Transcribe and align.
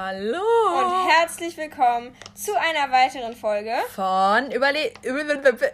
Hallo! 0.00 0.38
Und 0.76 1.08
herzlich 1.08 1.56
willkommen 1.56 2.14
zu 2.32 2.52
einer 2.56 2.92
weiteren 2.92 3.34
Folge 3.34 3.72
von 3.96 4.48
Überle 4.52 4.92
über, 5.02 5.24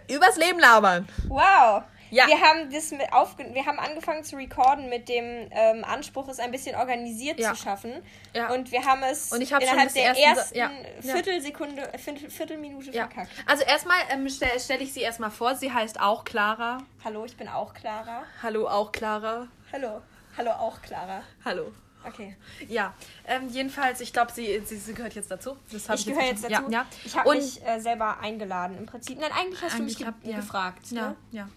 übers 0.09 0.37
Leben 0.37 0.59
labern. 0.59 1.07
Wow! 1.27 1.83
Ja. 2.09 2.25
Wir 2.25 2.41
haben 2.41 2.71
das 2.71 2.89
mit 2.89 3.13
aufge 3.13 3.53
wir 3.53 3.63
haben 3.67 3.77
angefangen 3.77 4.23
zu 4.23 4.35
recorden 4.35 4.89
mit 4.89 5.09
dem 5.09 5.47
ähm, 5.51 5.85
Anspruch, 5.85 6.27
es 6.27 6.39
ein 6.39 6.49
bisschen 6.49 6.75
organisiert 6.75 7.39
Ja. 7.39 7.53
zu 7.53 7.61
schaffen. 7.61 8.01
Ja. 8.33 8.51
Und 8.51 8.71
wir 8.71 8.83
haben 8.83 9.03
es 9.03 9.31
Und 9.31 9.41
ich 9.41 9.53
hab 9.53 9.61
innerhalb 9.61 9.93
der 9.93 10.05
ersten 10.05 10.23
ersten 10.23 10.57
ja. 10.57 10.71
Viertelsekunde, 11.01 11.87
Viertel, 12.03 12.27
Viertelminute 12.31 12.93
verkackt. 12.93 13.29
Also 13.45 13.63
erstmal 13.63 13.97
ähm, 14.09 14.27
stelle 14.27 14.59
stell 14.59 14.81
ich 14.81 14.91
sie 14.91 15.01
erstmal 15.01 15.29
vor. 15.29 15.53
Sie 15.53 15.71
heißt 15.71 15.99
auch 16.01 16.23
Clara. 16.23 16.79
Hallo, 17.03 17.25
ich 17.25 17.37
bin 17.37 17.47
auch 17.47 17.75
Clara. 17.75 18.23
Hallo, 18.41 18.67
auch 18.67 18.91
Clara. 18.91 19.49
Hallo. 19.71 20.01
Hallo, 20.35 20.49
auch 20.49 20.81
Clara. 20.81 21.21
Hallo. 21.45 21.71
Okay. 22.07 22.35
Ja, 22.69 22.93
ähm, 23.27 23.49
jedenfalls, 23.49 23.99
ich 24.01 24.13
glaube, 24.13 24.31
sie, 24.31 24.61
sie, 24.65 24.77
sie 24.77 24.93
gehört 24.93 25.13
jetzt 25.15 25.29
dazu. 25.31 25.57
Das 25.71 25.87
Ich 25.99 26.05
gehöre 26.05 26.23
jetzt 26.25 26.43
dazu. 26.43 26.53
Ja, 26.53 26.69
ja. 26.69 26.85
Ich 27.03 27.15
habe 27.17 27.35
mich 27.35 27.65
äh, 27.65 27.79
selber 27.79 28.19
eingeladen 28.19 28.77
im 28.77 28.85
Prinzip. 28.85 29.19
Nein, 29.19 29.31
eigentlich 29.37 29.61
hast 29.61 29.77
du 29.79 29.83
mich 29.83 29.97
eigentlich 30.05 30.21
ge 30.23 30.31
ja. 30.31 30.37
gefragt. 30.37 30.91
Ja, 30.91 31.09
Ne? 31.09 31.15
ja. 31.31 31.49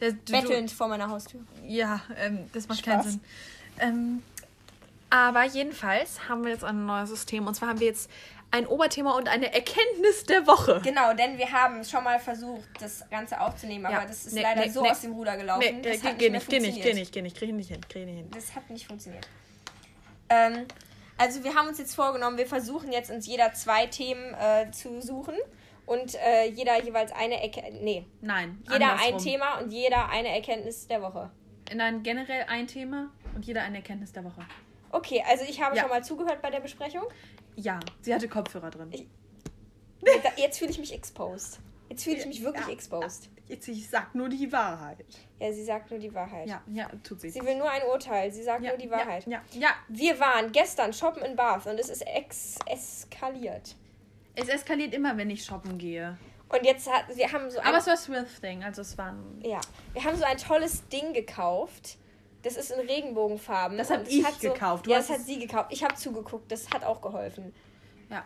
Du- 0.00 0.12
Bettelnd 0.32 0.70
vor 0.72 0.88
meiner 0.88 1.08
Haustür. 1.10 1.40
Ja, 1.66 2.00
ähm, 2.18 2.48
das 2.52 2.66
macht 2.68 2.78
Spaß. 2.80 2.86
keinen 2.94 3.02
Sinn. 3.10 3.20
Ähm, 3.78 4.22
aber 5.10 5.44
jedenfalls 5.44 6.28
haben 6.28 6.44
wir 6.44 6.52
jetzt 6.52 6.64
ein 6.64 6.86
neues 6.86 7.10
System. 7.10 7.46
Und 7.46 7.54
zwar 7.54 7.68
haben 7.68 7.80
wir 7.80 7.88
jetzt 7.88 8.08
ein 8.52 8.66
Oberthema 8.66 9.12
und 9.12 9.28
eine 9.28 9.52
Erkenntnis 9.52 10.24
der 10.24 10.46
Woche. 10.46 10.80
Genau, 10.82 11.12
denn 11.14 11.38
wir 11.38 11.52
haben 11.52 11.84
schon 11.84 12.02
mal 12.02 12.18
versucht, 12.18 12.68
das 12.80 13.04
Ganze 13.10 13.40
aufzunehmen, 13.40 13.86
aber 13.86 13.96
Ja. 14.02 14.06
das 14.06 14.26
ist 14.26 14.32
Nee, 14.32 14.42
leider 14.42 14.62
nee, 14.62 14.70
so 14.70 14.82
nee. 14.82 14.90
aus 14.90 15.00
dem 15.02 15.12
Ruder 15.12 15.36
gelaufen. 15.36 15.60
Nee, 15.60 15.82
das 15.82 16.00
geh, 16.02 16.08
hat 16.08 16.18
mehr 16.18 16.30
nicht, 16.30 16.30
geh 16.30 16.30
nicht, 16.30 16.48
geh 16.48 16.58
funktioniert. 16.58 16.94
nicht, 16.96 17.12
geh 17.12 17.22
nicht, 17.22 17.36
krieg 17.36 17.48
ich 17.50 17.54
nicht 17.54 17.68
hin, 17.70 17.80
krieg 17.88 18.02
ich 18.02 18.06
nicht 18.08 18.16
hin. 18.16 18.30
Das 18.32 18.54
hat 18.56 18.68
nicht 18.70 18.86
funktioniert. 18.88 19.28
Ähm, 20.30 20.66
also 21.18 21.44
wir 21.44 21.54
haben 21.54 21.68
uns 21.68 21.78
jetzt 21.78 21.94
vorgenommen, 21.94 22.38
wir 22.38 22.46
versuchen 22.46 22.92
jetzt 22.92 23.10
uns 23.10 23.26
jeder 23.26 23.52
zwei 23.52 23.86
Themen 23.86 24.32
äh, 24.34 24.70
zu 24.70 25.02
suchen 25.02 25.34
und 25.86 26.14
äh, 26.14 26.46
jeder 26.48 26.82
jeweils 26.82 27.12
eine 27.12 27.42
Erkenntnis, 27.42 27.82
nee, 27.82 28.06
Nein, 28.22 28.62
jeder 28.72 28.92
ein 28.92 28.98
andersrum. 28.98 29.18
Thema 29.18 29.58
und 29.58 29.70
jeder 29.72 30.08
eine 30.08 30.28
Erkenntnis 30.34 30.86
der 30.86 31.02
Woche. 31.02 31.30
Nein, 31.74 32.02
generell 32.02 32.44
ein 32.48 32.66
Thema 32.66 33.10
und 33.34 33.44
jeder 33.44 33.62
eine 33.62 33.76
Erkenntnis 33.78 34.12
der 34.12 34.24
Woche. 34.24 34.40
Okay, 34.92 35.22
also 35.28 35.44
ich 35.44 35.60
habe 35.62 35.76
Ja. 35.76 35.82
schon 35.82 35.90
mal 35.90 36.02
zugehört 36.02 36.40
bei 36.42 36.50
der 36.50 36.60
Besprechung. 36.60 37.02
Ja, 37.56 37.78
sie 38.00 38.14
hatte 38.14 38.28
Kopfhörer 38.28 38.70
drin. 38.70 38.88
Ich- 38.92 39.06
Jetzt 40.36 40.58
fühle 40.58 40.70
ich 40.70 40.78
mich 40.78 40.94
exposed. 40.94 41.60
Jetzt 41.90 42.04
fühle 42.04 42.16
ich 42.16 42.26
mich 42.26 42.42
wirklich 42.42 42.66
Ja. 42.66 42.72
exposed. 42.72 43.28
Jetzt, 43.48 43.66
ich 43.68 43.90
sag 43.90 44.14
nur 44.14 44.28
die 44.28 44.50
Wahrheit. 44.52 45.04
Ja, 45.40 45.52
sie 45.52 45.64
sagt 45.64 45.90
nur 45.90 45.98
die 45.98 46.14
Wahrheit. 46.14 46.48
Ja, 46.48 46.62
ja, 46.72 46.88
tut 47.02 47.20
sie. 47.20 47.30
Sie 47.30 47.44
will 47.44 47.56
nur 47.58 47.68
ein 47.68 47.82
Urteil, 47.92 48.30
sie 48.32 48.44
sagt 48.44 48.62
ja, 48.62 48.70
nur 48.70 48.78
die 48.78 48.88
Wahrheit. 48.90 49.26
Ja, 49.26 49.42
ja, 49.52 49.60
ja. 49.60 49.68
Wir 49.88 50.18
waren 50.20 50.52
gestern 50.52 50.92
shoppen 50.92 51.22
in 51.24 51.34
Bath 51.34 51.66
und 51.66 51.78
es 51.80 51.88
ist 51.88 52.06
ex 52.06 52.56
eskaliert. 52.66 53.74
Es 54.36 54.48
eskaliert 54.48 54.94
immer, 54.94 55.16
wenn 55.16 55.28
ich 55.30 55.44
shoppen 55.44 55.76
gehe. 55.78 56.16
Und 56.48 56.64
jetzt 56.64 56.90
hat, 56.90 57.04
wir 57.16 57.30
haben 57.32 57.50
so 57.50 57.58
ein, 57.58 57.66
Aber 57.66 57.78
es 57.78 57.86
war 57.86 57.96
Thrifting, 57.96 58.62
also 58.64 58.82
es 58.82 58.96
waren. 58.96 59.40
ja, 59.44 59.60
wir 59.92 60.04
haben 60.04 60.16
so 60.16 60.24
ein 60.24 60.36
tolles 60.38 60.86
Ding 60.88 61.12
gekauft. 61.12 61.96
Das 62.42 62.56
ist 62.56 62.70
in 62.70 62.80
Regenbogenfarben. 62.80 63.76
Das 63.76 63.90
hab 63.90 63.98
Und 64.00 64.06
es 64.06 64.14
ich 64.14 64.24
hat 64.24 64.34
so, 64.40 64.52
gekauft. 64.52 64.86
Du 64.86 64.90
ja, 64.90 64.96
das 64.98 65.10
hat 65.10 65.20
sie 65.20 65.38
gekauft. 65.38 65.70
Ich 65.72 65.84
habe 65.84 65.94
zugeguckt. 65.94 66.50
Das 66.50 66.70
hat 66.70 66.84
auch 66.84 67.02
geholfen. 67.02 67.52
Ja. 68.08 68.24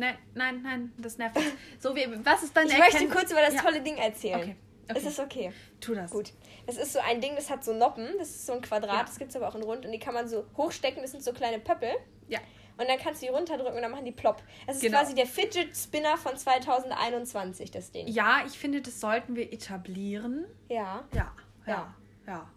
Nein, 0.00 0.16
nein, 0.34 0.62
nein, 0.62 0.92
das 0.98 1.18
nervt 1.18 1.36
mich. 1.36 1.44
So, 1.78 1.94
wie, 1.94 2.06
was 2.24 2.42
ist 2.42 2.56
deine 2.56 2.70
Ich 2.70 2.78
möchte 2.78 3.06
kurz 3.08 3.30
über 3.30 3.42
das 3.42 3.54
Ja. 3.54 3.62
tolle 3.62 3.80
Ding 3.82 3.96
erzählen. 3.96 4.40
Okay, 4.40 4.56
Es 4.88 4.96
okay. 4.96 5.06
ist 5.08 5.20
okay. 5.20 5.52
Tu 5.80 5.94
das. 5.94 6.10
Gut. 6.10 6.32
Das 6.66 6.76
ist 6.78 6.92
so 6.94 6.98
ein 7.00 7.20
Ding, 7.20 7.34
das 7.36 7.50
hat 7.50 7.62
so 7.62 7.74
Noppen. 7.74 8.08
Das 8.18 8.30
ist 8.30 8.46
so 8.46 8.54
ein 8.54 8.62
Quadrat. 8.62 8.92
Ja. 8.96 9.04
Das 9.04 9.18
gibt 9.18 9.30
es 9.30 9.36
aber 9.36 9.48
auch 9.48 9.54
in 9.54 9.62
rund. 9.62 9.84
Und 9.84 9.92
die 9.92 9.98
kann 9.98 10.14
man 10.14 10.26
so 10.28 10.44
hochstecken. 10.56 11.02
Das 11.02 11.10
sind 11.12 11.22
so 11.22 11.32
kleine 11.32 11.58
Pöppel. 11.58 11.90
Ja. 12.28 12.38
Und 12.78 12.88
dann 12.88 12.96
kannst 12.98 13.20
du 13.20 13.26
die 13.26 13.32
runterdrücken 13.32 13.74
und 13.76 13.82
dann 13.82 13.90
machen 13.90 14.06
die 14.06 14.12
plopp. 14.12 14.42
Es 14.66 14.76
ist 14.76 14.82
Genau. 14.82 14.98
quasi 14.98 15.14
der 15.14 15.26
Fidget 15.26 15.76
Spinner 15.76 16.16
von 16.16 16.34
2021, 16.36 17.70
das 17.70 17.90
Ding. 17.90 18.08
Ja, 18.08 18.42
ich 18.46 18.58
finde, 18.58 18.80
das 18.80 19.00
sollten 19.00 19.36
wir 19.36 19.52
etablieren. 19.52 20.46
Ja. 20.68 21.04
Ja, 21.12 21.34
ja, 21.66 21.72
Ja. 21.72 21.94
ja. 22.26 22.50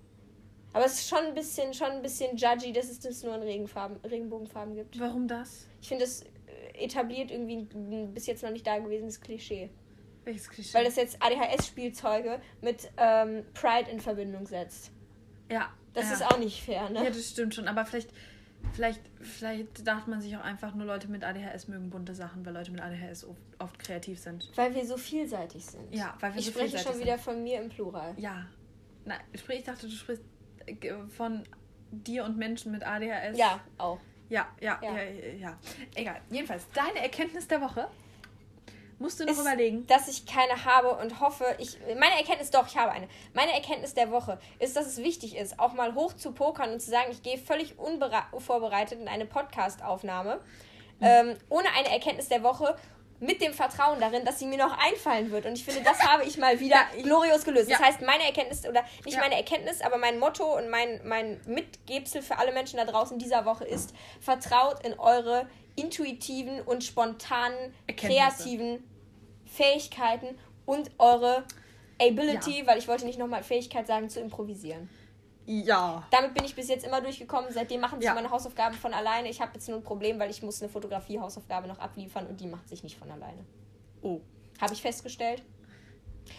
Aber 0.71 0.85
es 0.85 0.93
ist 0.93 1.09
schon 1.09 1.19
ein 1.19 1.33
bisschen, 1.35 1.73
schon 1.73 1.91
ein 1.91 2.01
bisschen 2.01 2.35
judgy, 2.35 2.71
dass 2.73 2.89
es 2.89 2.99
das 2.99 3.21
nur 3.21 3.35
in 3.35 3.43
Regenfarben, 3.43 3.97
Regenbogenfarben 4.03 4.73
gibt. 4.75 4.99
Warum 4.99 5.27
das? 5.27 5.67
Ich 5.81 5.87
finde, 5.89 6.05
es 6.05 6.23
etabliert 6.73 7.31
irgendwie 7.31 7.67
ein 7.73 8.13
bis 8.13 8.25
jetzt 8.25 8.43
noch 8.43 8.51
nicht 8.51 8.65
dagewesenes 8.65 9.21
Klischee. 9.21 9.69
Welches 10.23 10.49
Klischee? 10.49 10.73
Weil 10.73 10.85
das 10.85 10.95
jetzt 10.95 11.21
ADHS-Spielzeuge 11.21 12.39
mit 12.61 12.91
ähm, 12.97 13.43
Pride 13.53 13.89
in 13.89 13.99
Verbindung 13.99 14.45
setzt. 14.47 14.91
ja. 15.49 15.69
Das 15.93 16.05
ja. 16.05 16.13
ist 16.13 16.25
auch 16.25 16.37
nicht 16.39 16.63
fair, 16.63 16.89
ne? 16.89 17.03
Ja, 17.03 17.09
das 17.09 17.29
stimmt 17.29 17.53
schon. 17.53 17.67
Aber 17.67 17.85
vielleicht, 17.85 18.09
vielleicht, 18.73 19.01
vielleicht 19.21 19.87
dachte 19.87 20.09
man 20.09 20.21
sich 20.21 20.35
auch 20.35 20.41
einfach, 20.41 20.73
nur 20.73 20.85
Leute 20.85 21.07
mit 21.07 21.23
ADHS 21.23 21.67
mögen 21.67 21.89
bunte 21.89 22.15
Sachen, 22.15 22.45
weil 22.45 22.53
Leute 22.53 22.71
mit 22.71 22.81
ADHS 22.81 23.25
oft, 23.25 23.41
oft 23.59 23.79
kreativ 23.79 24.19
sind. 24.19 24.49
Weil 24.55 24.73
wir 24.73 24.85
so 24.85 24.97
vielseitig 24.97 25.63
sind. 25.63 25.93
Ja, 25.93 26.17
weil 26.19 26.33
wir 26.33 26.39
ich 26.39 26.45
so 26.45 26.51
spreche 26.51 26.69
vielseitig 26.69 26.91
schon 26.91 27.01
wieder 27.01 27.17
von 27.19 27.43
mir 27.43 27.61
im 27.61 27.69
Plural. 27.69 28.15
Ja. 28.17 28.47
Nein, 29.05 29.19
sprich, 29.35 29.59
ich 29.59 29.65
dachte, 29.65 29.87
du 29.87 29.93
sprichst 29.93 30.23
äh, 30.65 30.93
von 31.09 31.43
dir 31.91 32.25
und 32.25 32.37
Menschen 32.37 32.71
mit 32.71 32.83
ADHS. 32.83 33.37
Ja, 33.37 33.61
auch. 33.77 33.99
Ja, 34.29 34.47
ja, 34.59 34.79
ja, 34.81 34.93
Ja. 34.93 35.03
ja. 35.39 35.57
Egal. 35.95 36.21
Jedenfalls, 36.29 36.65
deine 36.73 36.99
Erkenntnis 37.01 37.47
der 37.47 37.61
Woche 37.61 37.87
musst 38.99 39.19
du 39.19 39.25
noch 39.25 39.33
ist, 39.33 39.41
überlegen. 39.41 39.85
dass 39.87 40.07
ich 40.07 40.25
keine 40.25 40.65
habe 40.65 40.95
und 40.95 41.19
hoffe, 41.19 41.45
ich 41.59 41.77
meine 41.99 42.15
Erkenntnis 42.17 42.51
doch, 42.51 42.67
ich 42.67 42.77
habe 42.77 42.91
eine. 42.91 43.07
Meine 43.33 43.53
Erkenntnis 43.53 43.93
der 43.93 44.11
Woche 44.11 44.39
ist, 44.59 44.75
dass 44.75 44.85
es 44.87 44.97
wichtig 44.97 45.35
ist, 45.35 45.59
auch 45.59 45.73
mal 45.73 45.93
hoch 45.93 46.13
zu 46.13 46.31
pokern 46.31 46.71
und 46.71 46.81
zu 46.81 46.89
sagen, 46.89 47.11
ich 47.11 47.21
gehe 47.21 47.37
völlig 47.37 47.77
unvorbereitet 47.77 48.99
in 48.99 49.07
eine 49.07 49.25
Podcast-Aufnahme, 49.25 50.39
ähm, 51.01 51.35
ohne 51.49 51.67
eine 51.77 51.89
Erkenntnis 51.89 52.29
der 52.29 52.43
Woche. 52.43 52.75
Mit 53.23 53.41
dem 53.41 53.53
Vertrauen 53.53 53.99
darin, 53.99 54.25
dass 54.25 54.39
sie 54.39 54.45
mir 54.45 54.57
noch 54.57 54.77
einfallen 54.77 55.31
wird. 55.31 55.45
Und 55.45 55.53
ich 55.53 55.63
finde, 55.63 55.81
das 55.81 55.99
habe 55.99 56.25
ich 56.25 56.37
mal 56.37 56.59
wieder 56.59 56.77
glorios 57.03 57.45
gelöst. 57.45 57.71
Das 57.71 57.79
heißt, 57.79 58.01
meine 58.01 58.23
Erkenntnis, 58.25 58.67
oder 58.67 58.83
nicht 59.05 59.17
meine 59.17 59.35
Erkenntnis, 59.35 59.81
aber 59.81 59.97
mein 59.97 60.19
Motto 60.19 60.57
und 60.57 60.69
mein, 60.69 60.99
mein 61.05 61.39
Mitgebsel 61.45 62.21
für 62.21 62.37
alle 62.37 62.51
Menschen 62.51 62.77
da 62.77 62.85
draußen 62.85 63.17
dieser 63.17 63.45
Woche 63.45 63.63
ist, 63.63 63.93
vertraut 64.19 64.85
in 64.85 64.99
eure 64.99 65.47
intuitiven 65.75 66.61
und 66.61 66.83
spontanen, 66.83 67.73
kreativen 67.95 68.83
Fähigkeiten 69.45 70.37
und 70.65 70.91
eure 70.99 71.45
Ability, 72.01 72.65
weil 72.67 72.77
ich 72.77 72.87
wollte 72.87 73.05
nicht 73.05 73.19
nochmal 73.19 73.43
Fähigkeit 73.43 73.87
sagen, 73.87 74.09
zu 74.09 74.19
improvisieren. 74.19 74.89
Ja. 75.45 76.07
Damit 76.11 76.33
bin 76.33 76.45
ich 76.45 76.55
bis 76.55 76.69
jetzt 76.69 76.85
immer 76.85 77.01
durchgekommen. 77.01 77.51
Seitdem 77.51 77.81
machen 77.81 77.99
sich 77.99 78.05
Ja. 78.07 78.13
meine 78.13 78.29
Hausaufgaben 78.29 78.75
von 78.77 78.93
alleine. 78.93 79.29
Ich 79.29 79.41
habe 79.41 79.51
jetzt 79.55 79.67
nur 79.67 79.77
ein 79.77 79.83
Problem, 79.83 80.17
weil 80.19 80.29
ich 80.29 80.41
muss 80.41 80.61
eine 80.61 80.69
Fotografie-Hausaufgabe 80.71 81.67
noch 81.67 81.79
abliefern 81.79 82.27
und 82.27 82.39
die 82.39 82.47
macht 82.47 82.69
sich 82.69 82.83
nicht 82.83 82.97
von 82.97 83.11
alleine. 83.11 83.43
Oh. 84.01 84.21
Habe 84.61 84.73
ich 84.73 84.81
festgestellt. 84.81 85.43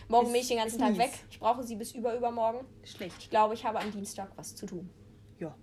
Morgen 0.09 0.26
Ist- 0.28 0.32
bin 0.32 0.41
ich 0.41 0.48
den 0.48 0.56
ganzen 0.59 0.78
Tag 0.78 0.91
mies. 0.91 0.98
weg. 0.98 1.10
Ich 1.31 1.38
brauche 1.38 1.62
sie 1.62 1.76
bis 1.76 1.92
überübermorgen. 1.92 2.60
Schlecht. 2.84 3.16
Ich 3.19 3.28
glaube, 3.31 3.53
ich 3.54 3.65
habe 3.66 3.78
am 3.81 3.92
Dienstag 3.92 4.31
was 4.37 4.54
zu 4.56 4.65
tun. 4.65 4.88
Ja. 5.38 5.54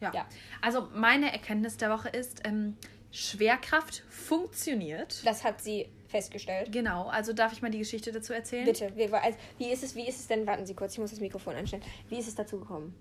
Ja. 0.00 0.12
Ja. 0.12 0.26
Also, 0.60 0.88
meine 0.94 1.32
Erkenntnis 1.32 1.76
der 1.76 1.90
Woche 1.90 2.08
ist, 2.08 2.40
ähm, 2.44 2.76
Schwerkraft 3.12 4.02
funktioniert. 4.10 5.24
Das 5.24 5.44
hat 5.44 5.60
sie 5.60 5.88
festgestellt. 6.08 6.72
Genau, 6.72 7.06
also 7.08 7.32
darf 7.32 7.52
ich 7.52 7.62
mal 7.62 7.70
die 7.70 7.78
Geschichte 7.78 8.10
dazu 8.10 8.32
erzählen? 8.32 8.64
Bitte, 8.64 8.92
wie, 8.96 9.12
also, 9.12 9.38
wie 9.58 9.70
ist 9.70 9.84
es, 9.84 9.94
wie 9.94 10.08
ist 10.08 10.18
es 10.18 10.26
denn? 10.26 10.46
Warten 10.46 10.66
Sie 10.66 10.74
kurz, 10.74 10.94
ich 10.94 10.98
muss 10.98 11.10
das 11.10 11.20
Mikrofon 11.20 11.54
anstellen. 11.54 11.82
Wie 12.08 12.18
ist 12.18 12.28
es 12.28 12.34
dazu 12.34 12.58
gekommen? 12.58 12.94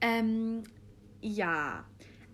Ähm, 0.00 0.64
ja. 1.20 1.84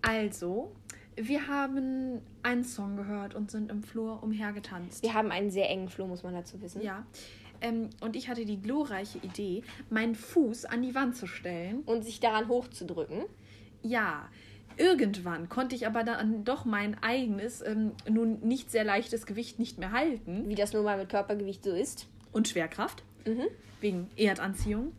Also, 0.01 0.73
wir 1.15 1.47
haben 1.47 2.21
einen 2.41 2.63
Song 2.63 2.97
gehört 2.97 3.35
und 3.35 3.51
sind 3.51 3.71
im 3.71 3.83
Flur 3.83 4.23
umhergetanzt. 4.23 5.03
Wir 5.03 5.13
haben 5.13 5.31
einen 5.31 5.51
sehr 5.51 5.69
engen 5.69 5.87
Flur, 5.87 6.07
muss 6.07 6.23
man 6.23 6.33
dazu 6.33 6.61
wissen. 6.61 6.81
Ja. 6.81 7.05
Ähm, 7.61 7.91
und 8.01 8.15
ich 8.15 8.27
hatte 8.27 8.43
die 8.43 8.59
glorreiche 8.59 9.19
Idee, 9.19 9.61
meinen 9.89 10.15
Fuß 10.15 10.65
an 10.65 10.81
die 10.81 10.95
Wand 10.95 11.15
zu 11.15 11.27
stellen. 11.27 11.81
Und 11.85 12.03
sich 12.03 12.19
daran 12.19 12.47
hochzudrücken. 12.47 13.25
Ja. 13.83 14.29
Irgendwann 14.81 15.47
konnte 15.47 15.75
ich 15.75 15.85
aber 15.85 16.03
dann 16.03 16.43
doch 16.43 16.65
mein 16.65 17.01
eigenes, 17.03 17.61
ähm, 17.61 17.91
nun 18.09 18.39
nicht 18.39 18.71
sehr 18.71 18.83
leichtes 18.83 19.27
Gewicht 19.27 19.59
nicht 19.59 19.77
mehr 19.77 19.91
halten. 19.91 20.49
Wie 20.49 20.55
das 20.55 20.73
nun 20.73 20.83
mal 20.83 20.97
mit 20.97 21.09
Körpergewicht 21.09 21.63
so 21.63 21.71
ist. 21.71 22.07
Und 22.31 22.47
Schwerkraft. 22.47 23.03
Mhm. 23.27 23.43
Wegen 23.79 24.09
Erdanziehung. 24.17 24.93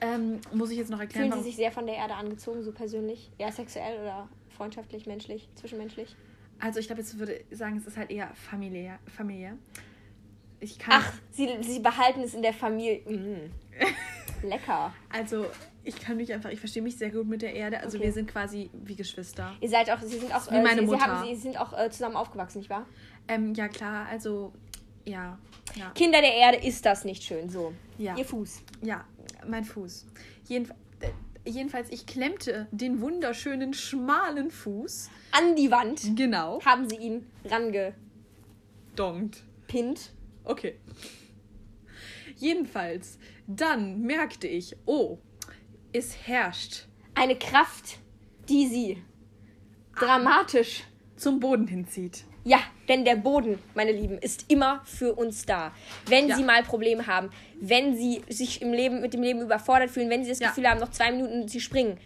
Ähm, 0.00 0.40
muss 0.54 0.70
ich 0.70 0.78
jetzt 0.78 0.90
noch 0.90 1.00
erklären, 1.00 1.30
Fühlen 1.30 1.42
Sie 1.42 1.50
sich 1.50 1.56
sehr 1.56 1.70
von 1.70 1.84
der 1.84 1.96
Erde 1.96 2.14
angezogen, 2.14 2.62
so 2.62 2.72
persönlich? 2.72 3.30
Eher 3.36 3.52
sexuell 3.52 4.00
oder 4.00 4.26
freundschaftlich, 4.56 5.06
menschlich, 5.06 5.48
zwischenmenschlich? 5.54 6.16
Also 6.58 6.80
ich 6.80 6.86
glaube, 6.86 7.02
jetzt 7.02 7.18
würde 7.18 7.40
ich 7.50 7.58
sagen, 7.58 7.76
es 7.76 7.86
ist 7.86 7.98
halt 7.98 8.10
eher 8.10 8.30
familiär. 8.34 8.98
familiär. 9.14 9.58
Ich 10.60 10.78
kann. 10.78 10.94
Ach, 10.96 11.12
Sie, 11.30 11.48
Sie 11.60 11.80
behalten 11.80 12.20
es 12.20 12.32
in 12.32 12.40
der 12.40 12.54
Familie. 12.54 13.00
Mm. 13.06 13.50
Lecker. 14.46 14.94
Also 15.10 15.46
ich 15.84 15.96
kann 15.98 16.16
mich 16.16 16.32
einfach, 16.32 16.50
ich 16.50 16.58
verstehe 16.60 16.82
mich 16.82 16.96
sehr 16.98 17.10
gut 17.10 17.26
mit 17.26 17.42
der 17.42 17.54
Erde. 17.54 17.80
Also 17.80 17.96
Okay. 17.98 18.06
wir 18.06 18.12
sind 18.12 18.30
quasi 18.30 18.70
wie 18.84 18.94
Geschwister. 18.96 19.54
Ihr 19.60 19.68
seid 19.68 19.90
auch, 19.90 20.00
Sie 20.00 20.18
sind 20.18 20.34
auch, 20.34 20.50
Wie 20.50 20.60
meine 20.60 20.80
Sie, 20.80 20.86
Mutter. 20.86 20.98
Sie, 20.98 21.04
haben, 21.04 21.26
Sie 21.28 21.36
sind 21.36 21.58
auch 21.60 21.72
äh, 21.78 21.90
zusammen 21.90 22.16
aufgewachsen, 22.16 22.58
nicht 22.58 22.70
wahr? 22.70 22.86
Ähm, 23.28 23.54
ja 23.54 23.68
klar, 23.68 24.06
also 24.10 24.52
ja, 25.06 25.38
ja, 25.74 25.90
Kinder 25.94 26.20
der 26.20 26.34
Erde 26.34 26.58
ist 26.58 26.84
das 26.84 27.04
nicht 27.04 27.22
schön, 27.22 27.48
so. 27.48 27.72
Ja. 27.98 28.16
Ihr 28.16 28.24
Fuß. 28.24 28.62
ja, 28.82 29.04
mein 29.48 29.64
Fuß. 29.64 30.06
Jedenfalls, 30.46 30.78
äh, 31.00 31.50
jedenfalls, 31.50 31.90
ich 31.90 32.06
klemmte 32.06 32.66
den 32.70 33.00
wunderschönen 33.00 33.72
schmalen 33.72 34.50
Fuß. 34.50 35.08
An 35.32 35.56
die 35.56 35.70
Wand 35.70 36.16
Genau. 36.16 36.60
haben 36.64 36.88
sie 36.88 36.96
ihn 36.96 37.26
rangepinnt. 37.44 37.94
Donkt. 38.96 39.42
Okay. 40.44 40.74
Jedenfalls, 42.36 43.18
dann 43.46 44.00
merkte 44.02 44.46
ich, 44.48 44.76
oh, 44.86 45.18
es 45.92 46.16
herrscht 46.26 46.86
Eine 47.14 47.36
Kraft, 47.36 47.98
die 48.48 48.66
sie 48.66 49.02
dramatisch. 49.98 50.84
zum 51.16 51.40
Boden 51.40 51.66
hinzieht. 51.66 52.24
Ja, 52.42 52.58
denn 52.88 53.04
der 53.04 53.16
Boden, 53.16 53.58
meine 53.74 53.92
Lieben, 53.92 54.16
ist 54.16 54.46
immer 54.50 54.80
für 54.86 55.12
uns 55.12 55.44
da. 55.44 55.72
Wenn 56.06 56.28
Ja. 56.28 56.36
sie 56.36 56.42
mal 56.42 56.62
Probleme 56.62 57.06
haben, 57.06 57.28
wenn 57.60 57.94
sie 57.94 58.22
sich 58.30 58.62
im 58.62 58.72
Leben 58.72 59.02
mit 59.02 59.12
dem 59.12 59.22
Leben 59.22 59.42
überfordert 59.42 59.90
fühlen, 59.90 60.08
wenn 60.08 60.24
sie 60.24 60.30
das 60.30 60.38
Ja. 60.38 60.48
Gefühl 60.48 60.66
haben, 60.66 60.80
noch 60.80 60.90
zwei 60.90 61.12
Minuten 61.12 61.46
sie 61.48 61.60
springen, 61.60 61.98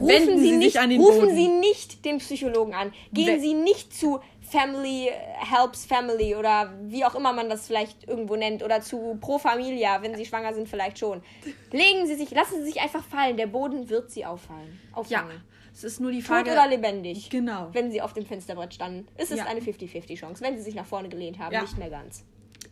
rufen 0.00 0.08
Wenden 0.08 0.38
sie 0.38 0.52
nicht, 0.52 0.78
an 0.78 0.88
den 0.88 0.98
rufen 0.98 1.20
Boden. 1.20 1.34
sie 1.36 1.48
nicht 1.48 2.06
den 2.06 2.16
Psychologen 2.18 2.72
an. 2.72 2.94
Gehen 3.12 3.36
We- 3.36 3.40
sie 3.40 3.52
nicht 3.52 3.92
zu 3.94 4.20
Family 4.52 5.10
Helps 5.38 5.86
Family 5.86 6.34
oder 6.34 6.72
wie 6.82 7.04
auch 7.06 7.14
immer 7.14 7.32
man 7.32 7.48
das 7.48 7.66
vielleicht 7.66 8.06
irgendwo 8.06 8.36
nennt 8.36 8.62
oder 8.62 8.80
zu 8.82 9.16
Pro 9.20 9.38
Familia, 9.38 10.02
wenn 10.02 10.14
sie 10.14 10.26
schwanger 10.26 10.52
sind, 10.52 10.68
vielleicht 10.68 10.98
schon. 10.98 11.22
Legen 11.70 12.06
sie 12.06 12.14
sich, 12.16 12.30
lassen 12.32 12.58
sie 12.58 12.66
sich 12.72 12.80
einfach 12.80 13.02
fallen. 13.02 13.36
Der 13.38 13.46
Boden 13.46 13.88
wird 13.88 14.10
sie 14.10 14.26
auffallen. 14.26 14.78
Ja, 14.90 14.96
Auffangen. 15.22 15.40
es 15.72 15.84
ist 15.84 16.00
nur 16.00 16.12
die 16.12 16.18
Tot 16.18 16.26
Frage. 16.28 16.52
oder 16.52 16.68
lebendig. 16.68 17.30
Genau. 17.30 17.68
Wenn 17.72 17.90
sie 17.90 18.02
auf 18.02 18.12
dem 18.12 18.26
Fensterbrett 18.26 18.74
standen. 18.74 19.08
Es 19.16 19.30
ist 19.30 19.38
Ja. 19.38 19.46
eine 19.46 19.60
50-50-Chance. 19.60 20.44
Wenn 20.44 20.56
sie 20.58 20.62
sich 20.62 20.74
nach 20.74 20.86
vorne 20.86 21.08
gelehnt 21.08 21.38
haben, 21.38 21.52
Ja. 21.54 21.62
nicht 21.62 21.78
mehr 21.78 21.88
ganz. 21.90 22.24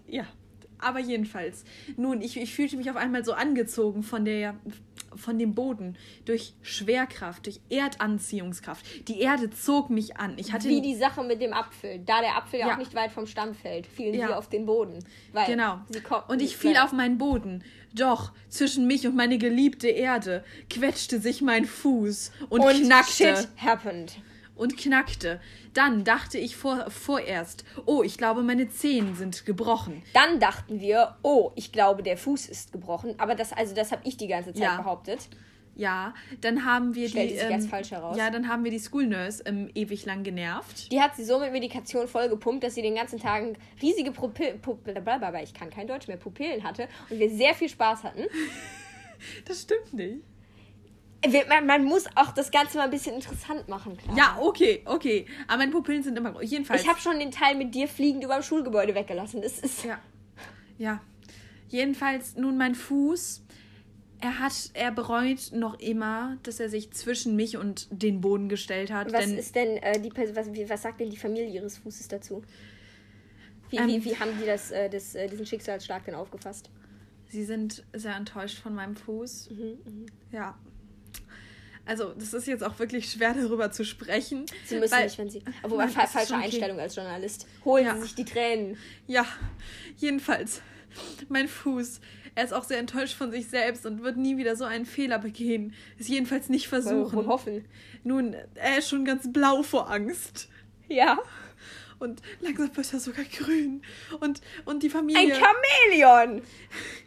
Ja, 0.07 0.27
aber 0.79 0.99
jedenfalls. 1.01 1.65
Nun, 1.97 2.21
ich, 2.21 2.37
ich 2.39 2.55
fühlte 2.55 2.77
mich 2.77 2.91
auf 2.91 2.97
einmal 2.97 3.25
so 3.25 3.33
angezogen 3.33 4.03
von 4.03 4.25
der 4.27 4.55
von 5.17 5.39
dem 5.39 5.55
Boden 5.55 5.97
durch 6.25 6.55
Schwerkraft, 6.63 7.47
durch 7.47 7.61
Erdanziehungskraft. 7.69 9.09
Die 9.09 9.21
Erde 9.21 9.51
zog 9.51 9.91
mich 9.91 10.17
an. 10.17 10.39
Ich 10.39 10.53
hatte 10.53 10.69
Wie 10.69 10.81
die 10.81 10.95
Sache 10.95 11.23
mit 11.23 11.41
dem 11.41 11.53
Apfel. 11.53 12.01
Da 12.01 12.21
der 12.21 12.37
Apfel 12.37 12.61
ja, 12.61 12.73
auch 12.73 12.77
nicht 12.79 12.95
weit 12.95 13.13
vom 13.13 13.27
Stamm 13.27 13.55
fällt, 13.55 13.87
fielen 13.87 14.15
Ja. 14.15 14.29
sie 14.29 14.35
auf 14.35 14.49
den 14.49 14.67
Boden. 14.67 15.05
Weil 15.33 15.47
Genau. 15.47 15.81
Und 16.29 16.43
ich 16.43 16.57
fiel 16.57 16.77
auf 16.77 16.93
meinen 16.93 17.19
Boden. 17.19 17.65
Doch 17.93 18.33
zwischen 18.49 18.87
mich 18.87 19.07
und 19.07 19.17
meine 19.17 19.39
geliebte 19.39 19.89
Erde 19.89 20.45
quetschte 20.69 21.21
sich 21.21 21.43
mein 21.43 21.65
Fuß 21.65 22.31
und, 22.49 22.61
und 22.61 22.83
knackte. 22.85 23.13
shit 23.13 23.49
happened. 23.61 24.17
Und 24.61 24.77
knackte. 24.77 25.41
Dann 25.73 26.05
dachte 26.05 26.37
ich 26.37 26.55
vor, 26.55 26.91
vorerst, 26.91 27.65
oh, 27.87 28.03
ich 28.03 28.19
glaube, 28.19 28.43
meine 28.43 28.69
Zehen 28.69 29.15
sind 29.15 29.47
gebrochen. 29.47 30.03
Dann 30.13 30.39
dachten 30.39 30.81
wir, 30.81 31.17
oh, 31.23 31.53
ich 31.55 31.73
glaube, 31.73 32.03
der 32.03 32.19
Fuß 32.19 32.47
ist 32.47 32.71
gebrochen. 32.71 33.15
Aber 33.17 33.35
das, 33.35 33.55
also 33.55 33.75
das 33.75 33.91
habe 33.91 34.03
ich 34.05 34.19
die 34.19 34.27
ganze 34.27 34.53
Zeit 34.53 34.63
Ja. 34.63 34.77
behauptet. 34.77 35.31
Ja, 35.77 36.13
dann 36.43 36.67
haben 36.67 36.95
wir 36.95 37.09
Stellte 37.09 37.33
die. 37.33 37.41
sich 37.41 37.49
als 37.51 37.67
falsch 37.67 37.91
heraus. 37.93 38.19
Ja, 38.19 38.29
dann 38.29 38.49
haben 38.49 38.63
wir 38.65 38.71
die 38.71 38.79
School 38.79 39.07
Nurse 39.07 39.43
ähm, 39.47 39.71
ewig 39.75 40.05
lang 40.05 40.25
genervt. 40.25 40.93
Die 40.93 41.01
hat 41.01 41.17
sie 41.17 41.25
so 41.25 41.39
mit 41.39 41.53
Medikation 41.53 42.07
vollgepumpt, 42.07 42.63
dass 42.63 42.75
sie 42.75 42.83
den 42.83 42.97
ganzen 42.97 43.19
Tag 43.19 43.45
riesige 43.81 44.13
Pupillen, 44.13 44.61
ich 45.43 45.55
kann 45.55 45.71
kein 45.71 45.87
Deutsch 45.87 46.07
mehr, 46.07 46.19
Pupillen 46.19 46.65
hatte 46.65 46.87
und 47.09 47.19
wir 47.19 47.31
sehr 47.31 47.55
viel 47.55 47.71
Spaß 47.71 48.05
hatten. 48.05 48.25
Das 49.45 49.61
stimmt 49.61 49.93
nicht. 49.93 50.23
Man, 51.49 51.67
man 51.67 51.85
muss 51.85 52.07
auch 52.15 52.33
das 52.33 52.51
Ganze 52.51 52.79
mal 52.79 52.85
ein 52.85 52.91
bisschen 52.91 53.15
interessant 53.15 53.69
machen, 53.69 53.97
klar. 53.97 54.17
Ja, 54.17 54.39
okay, 54.41 54.83
okay. 54.87 55.27
Aber 55.49 55.59
meine 55.59 55.71
Pupillen 55.71 56.03
sind 56.03 56.17
immer 56.17 56.33
groß. 56.33 56.51
Jedenfalls. 56.51 56.83
Ich 56.83 56.89
habe 56.89 56.99
schon 56.99 57.19
den 57.19 57.31
Teil 57.31 57.57
mit 57.57 57.75
dir 57.75 57.89
fliegend 57.89 58.25
über 58.25 58.35
dem 58.35 58.43
Schulgebäude 58.43 58.95
weggelassen. 58.95 59.43
Das 59.43 59.59
ist. 59.59 59.85
Ja. 59.85 59.99
Ja. 60.79 61.01
Jedenfalls 61.69 62.37
nun 62.37 62.57
mein 62.57 62.75
Fuß. 62.75 63.43
Er 64.23 64.39
hat, 64.39 64.71
er 64.75 64.93
bereut 64.93 65.53
noch 65.53 65.79
immer, 65.79 66.37
dass 66.43 66.61
er 66.61 66.69
sich 66.69 66.91
zwischen 66.93 67.37
mich 67.37 67.57
und 67.57 67.89
den 67.91 68.21
Boden 68.21 68.49
gestellt 68.49 68.91
hat. 68.91 69.13
Was 69.13 69.25
denn 69.27 69.39
ist 69.39 69.55
denn 69.55 69.77
äh, 69.79 70.01
die 70.01 70.13
was, 70.15 70.49
was 70.49 70.83
sagt 70.83 71.01
denn 71.01 71.11
die 71.11 71.17
Familie 71.17 71.49
ihres 71.49 71.79
Fußes 71.79 72.09
dazu? 72.09 72.43
Wie, 73.71 73.77
Ähm, 73.77 73.89
wie, 73.89 74.05
wie 74.05 74.19
haben 74.19 74.33
die 74.39 74.47
das, 74.47 74.71
äh, 74.71 74.91
das, 74.91 75.15
äh, 75.15 75.27
diesen 75.29 75.47
Schicksalsschlag 75.47 76.05
denn 76.05 76.15
aufgefasst? 76.15 76.71
sie 77.29 77.45
sind 77.45 77.85
sehr 77.93 78.17
enttäuscht 78.17 78.59
von 78.59 78.75
meinem 78.75 78.97
Fuß. 78.97 79.51
Mhm, 79.51 80.07
Ja. 80.33 80.59
Also, 81.87 82.13
das 82.17 82.35
ist 82.35 82.47
jetzt 82.47 82.63
auch 82.63 82.79
wirklich 82.79 83.11
schwer 83.11 83.35
darüber 83.35 83.71
zu 83.73 83.85
sprechen. 83.85 84.47
Sie 84.65 84.77
müssen 84.79 84.93
weil- 84.93 85.05
nicht, 85.05 85.19
wenn 85.19 85.31
sie. 85.31 85.43
Nein, 85.69 85.89
fa 85.89 86.07
falsche 86.07 86.35
okay. 86.35 86.45
Einstellung 86.45 86.79
als 86.79 86.95
Journalist. 86.97 87.47
Holen 87.65 87.85
Ja. 87.87 87.95
Sie 87.97 88.03
sich 88.03 88.15
die 88.15 88.25
Tränen. 88.25 88.77
Ja, 89.07 89.27
jedenfalls. 89.97 90.63
Mein 91.29 91.49
Fuß. 91.49 92.01
Er 92.37 92.45
ist 92.45 92.53
auch 92.53 92.65
sehr 92.65 92.79
enttäuscht 92.79 93.15
von 93.15 93.31
sich 93.33 93.49
selbst 93.49 93.87
und 93.87 94.03
wird 94.03 94.17
nie 94.17 94.37
wieder 94.37 94.55
so 94.57 94.65
einen 94.65 94.87
Fehler 94.87 95.19
begehen. 95.19 95.75
Es 95.99 96.07
jedenfalls 96.09 96.49
nicht 96.49 96.69
versuchen. 96.69 97.17
Wohl 97.19 97.27
hoffen. 97.27 97.65
Nun, 98.05 98.35
er 98.55 98.79
ist 98.79 98.89
schon 98.89 99.05
ganz 99.05 99.33
blau 99.33 99.63
vor 99.63 99.91
Angst. 99.91 100.49
Ja. 100.89 101.19
Und 101.99 102.23
langsam 102.41 102.75
wird 102.77 102.93
er 102.93 103.01
sogar 103.01 103.25
grün. 103.25 103.83
Und, 104.21 104.41
und 104.65 104.83
die 104.83 104.87
Ein 104.87 104.93
Familie. 104.93 105.35
Chamäleon! 105.35 106.43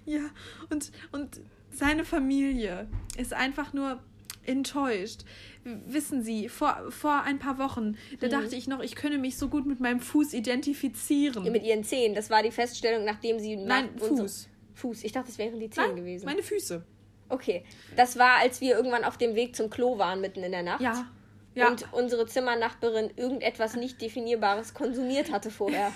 ja, 0.06 0.30
und, 0.70 0.92
und 1.12 1.40
seine 1.72 2.06
Familie 2.06 2.88
ist 3.18 3.34
einfach 3.34 3.74
nur 3.74 4.00
enttäuscht. 4.46 5.22
Wissen 5.64 6.24
Sie, 6.24 6.50
vor, 6.50 6.88
vor 6.90 7.22
ein 7.24 7.40
paar 7.40 7.58
Wochen, 7.58 7.90
Mhm. 7.92 7.98
da 8.20 8.28
dachte 8.28 8.56
ich 8.56 8.68
noch, 8.68 8.82
ich 8.82 8.96
könne 8.96 9.18
mich 9.18 9.38
so 9.38 9.48
gut 9.50 9.66
mit 9.66 9.80
meinem 9.80 10.00
Fuß 10.00 10.34
identifizieren. 10.34 11.50
Mit 11.52 11.64
ihren 11.64 11.84
Zehen. 11.84 12.14
Das 12.16 12.30
war 12.30 12.44
die 12.44 12.52
Feststellung, 12.52 13.06
nachdem 13.06 13.40
sie. 13.40 13.56
Nein, 13.56 13.90
Fuß. 13.98 14.50
Fuß. 14.76 15.04
Ich 15.04 15.12
dachte, 15.12 15.28
das 15.28 15.38
wären 15.38 15.60
die 15.60 15.70
Zehen 15.70 15.86
Nein, 15.88 15.96
gewesen. 15.96 16.26
meine 16.26 16.44
Füße. 16.44 16.84
Okay. 17.30 17.64
Das 17.96 18.18
war, 18.18 18.38
als 18.42 18.60
wir 18.62 18.76
irgendwann 18.76 19.04
auf 19.04 19.18
dem 19.18 19.36
Weg 19.36 19.56
zum 19.56 19.70
Klo 19.70 19.98
waren, 19.98 20.20
mitten 20.22 20.44
in 20.44 20.52
der 20.52 20.64
Nacht. 20.64 20.82
Ja. 20.82 21.10
Ja. 21.56 21.70
Und 21.70 21.86
unsere 21.94 22.26
Zimmernachbarin 22.26 23.12
irgendetwas 23.16 23.76
nicht 23.76 24.02
definierbares 24.02 24.74
konsumiert 24.74 25.32
hatte 25.32 25.52
vorher. 25.52 25.92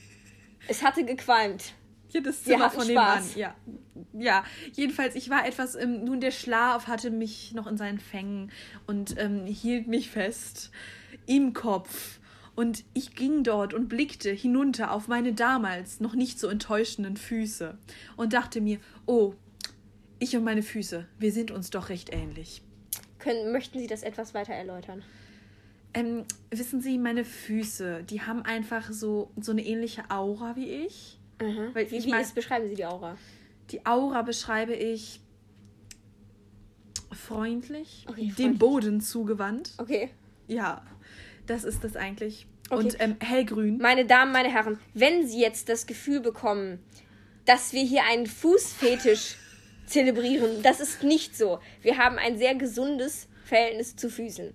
es 0.68 0.82
hatte 0.82 1.04
gequalmt. 1.04 1.74
Das 2.22 2.44
Zimmer 2.44 2.66
hatten 2.66 2.78
von 2.78 2.86
dem 2.86 2.94
Mann. 2.94 3.18
Spaß. 3.18 3.34
Ja. 3.36 3.54
ja, 4.12 4.44
jedenfalls, 4.72 5.14
ich 5.14 5.30
war 5.30 5.46
etwas, 5.46 5.74
ähm, 5.74 6.04
nun 6.04 6.20
der 6.20 6.30
Schlaf 6.30 6.86
hatte 6.86 7.10
mich 7.10 7.52
noch 7.54 7.66
in 7.66 7.76
seinen 7.76 7.98
Fängen 7.98 8.50
und 8.86 9.16
ähm, 9.18 9.46
hielt 9.46 9.86
mich 9.86 10.10
fest 10.10 10.70
im 11.26 11.52
Kopf. 11.52 12.20
Und 12.54 12.84
ich 12.94 13.14
ging 13.14 13.44
dort 13.44 13.74
und 13.74 13.88
blickte 13.88 14.30
hinunter 14.30 14.90
auf 14.90 15.08
meine 15.08 15.34
damals 15.34 16.00
noch 16.00 16.14
nicht 16.14 16.40
so 16.40 16.48
enttäuschenden 16.48 17.18
Füße 17.18 17.76
und 18.16 18.32
dachte 18.32 18.62
mir, 18.62 18.78
oh, 19.04 19.34
ich 20.18 20.34
und 20.36 20.44
meine 20.44 20.62
Füße, 20.62 21.06
wir 21.18 21.32
sind 21.32 21.50
uns 21.50 21.68
doch 21.68 21.90
recht 21.90 22.12
ähnlich. 22.12 22.62
Können, 23.18 23.52
möchten 23.52 23.78
Sie 23.78 23.86
das 23.86 24.02
etwas 24.02 24.32
weiter 24.32 24.54
erläutern? 24.54 25.02
Ähm, 25.92 26.24
wissen 26.50 26.80
Sie, 26.80 26.96
meine 26.96 27.24
Füße, 27.24 28.04
die 28.04 28.22
haben 28.22 28.42
einfach 28.42 28.90
so, 28.90 29.30
so 29.40 29.52
eine 29.52 29.64
ähnliche 29.64 30.10
Aura 30.10 30.56
wie 30.56 30.70
ich. 30.70 31.15
Weil 31.38 31.90
Wie, 31.90 31.96
ich 31.96 32.06
wie 32.06 32.10
mein- 32.10 32.22
ist, 32.22 32.34
beschreiben 32.34 32.68
Sie 32.68 32.74
die 32.74 32.84
Aura? 32.86 33.16
Die 33.70 33.84
Aura 33.84 34.22
beschreibe 34.22 34.74
ich 34.74 35.20
freundlich, 37.12 38.04
Okay, 38.08 38.22
dem 38.26 38.30
freundlich. 38.34 38.58
Boden 38.58 39.00
zugewandt. 39.00 39.72
Okay. 39.78 40.10
Ja, 40.48 40.82
das 41.46 41.64
ist 41.64 41.84
das 41.84 41.96
eigentlich. 41.96 42.46
Okay. 42.70 42.84
Und 42.84 42.96
ähm, 43.00 43.16
hellgrün. 43.20 43.78
Meine 43.78 44.06
Damen, 44.06 44.32
meine 44.32 44.50
Herren, 44.52 44.78
wenn 44.94 45.26
Sie 45.26 45.40
jetzt 45.40 45.68
das 45.68 45.86
Gefühl 45.86 46.20
bekommen, 46.20 46.80
dass 47.44 47.72
wir 47.72 47.82
hier 47.82 48.02
einen 48.10 48.26
Fußfetisch 48.26 49.36
zelebrieren, 49.86 50.62
das 50.62 50.80
ist 50.80 51.02
nicht 51.04 51.36
so. 51.36 51.60
Wir 51.82 51.98
haben 51.98 52.16
ein 52.18 52.38
sehr 52.38 52.54
gesundes 52.56 53.28
Verhältnis 53.44 53.94
zu 53.94 54.10
Füßen. 54.10 54.52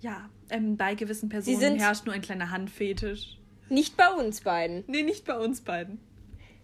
Ja, 0.00 0.30
ähm, 0.50 0.76
bei 0.76 0.94
gewissen 0.94 1.28
Personen 1.28 1.78
herrscht 1.78 2.06
nur 2.06 2.14
ein 2.14 2.22
kleiner 2.22 2.50
Handfetisch. 2.50 3.36
Nicht 3.68 3.96
bei 3.96 4.08
uns 4.12 4.40
beiden. 4.40 4.84
Nee, 4.86 5.02
nicht 5.02 5.24
bei 5.24 5.36
uns 5.38 5.60
beiden. 5.60 6.00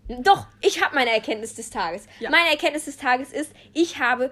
Doch, 0.09 0.47
ich 0.61 0.83
habe 0.85 0.95
meine 0.95 1.11
Erkenntnis 1.11 1.55
des 1.55 1.71
Tages. 1.71 2.07
Ja. 2.21 2.31
Meine 2.31 2.51
Erkenntnis 2.51 2.85
des 2.85 2.97
Tages 2.97 3.33
ist, 3.33 3.51
ich 3.75 3.99
habe 3.99 4.31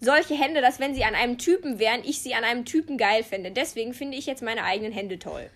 solche 0.00 0.34
Hände, 0.34 0.60
dass 0.60 0.78
wenn 0.78 0.94
sie 0.94 1.04
an 1.04 1.14
einem 1.14 1.38
Typen 1.38 1.78
wären, 1.80 2.02
ich 2.04 2.20
sie 2.22 2.34
an 2.34 2.44
einem 2.44 2.64
Typen 2.64 2.96
geil 2.98 3.24
fände. 3.24 3.50
Deswegen 3.50 3.94
finde 3.94 4.16
ich 4.16 4.26
jetzt 4.26 4.42
meine 4.42 4.62
eigenen 4.64 4.92
Hände 4.92 5.18
toll. 5.18 5.50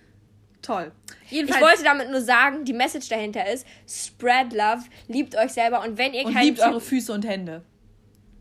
Toll. 0.62 0.92
Ich 1.26 1.33
Jedenfalls, 1.33 1.62
wollte 1.62 1.85
damit 1.85 2.11
nur 2.11 2.21
sagen, 2.21 2.64
die 2.64 2.73
Message 2.73 3.09
dahinter 3.09 3.49
ist, 3.52 3.66
spread 3.88 4.52
love, 4.52 4.83
liebt 5.09 5.37
euch 5.37 5.50
selber 5.52 5.83
und 5.85 5.99
wenn 5.99 6.14
ihr 6.14 6.25
und 6.25 6.35
keinen 6.35 6.45
liebt 6.45 6.59
Typ- 6.59 6.69
eure 6.69 6.81
Füße 6.81 7.12
und 7.12 7.26
Hände. 7.26 7.64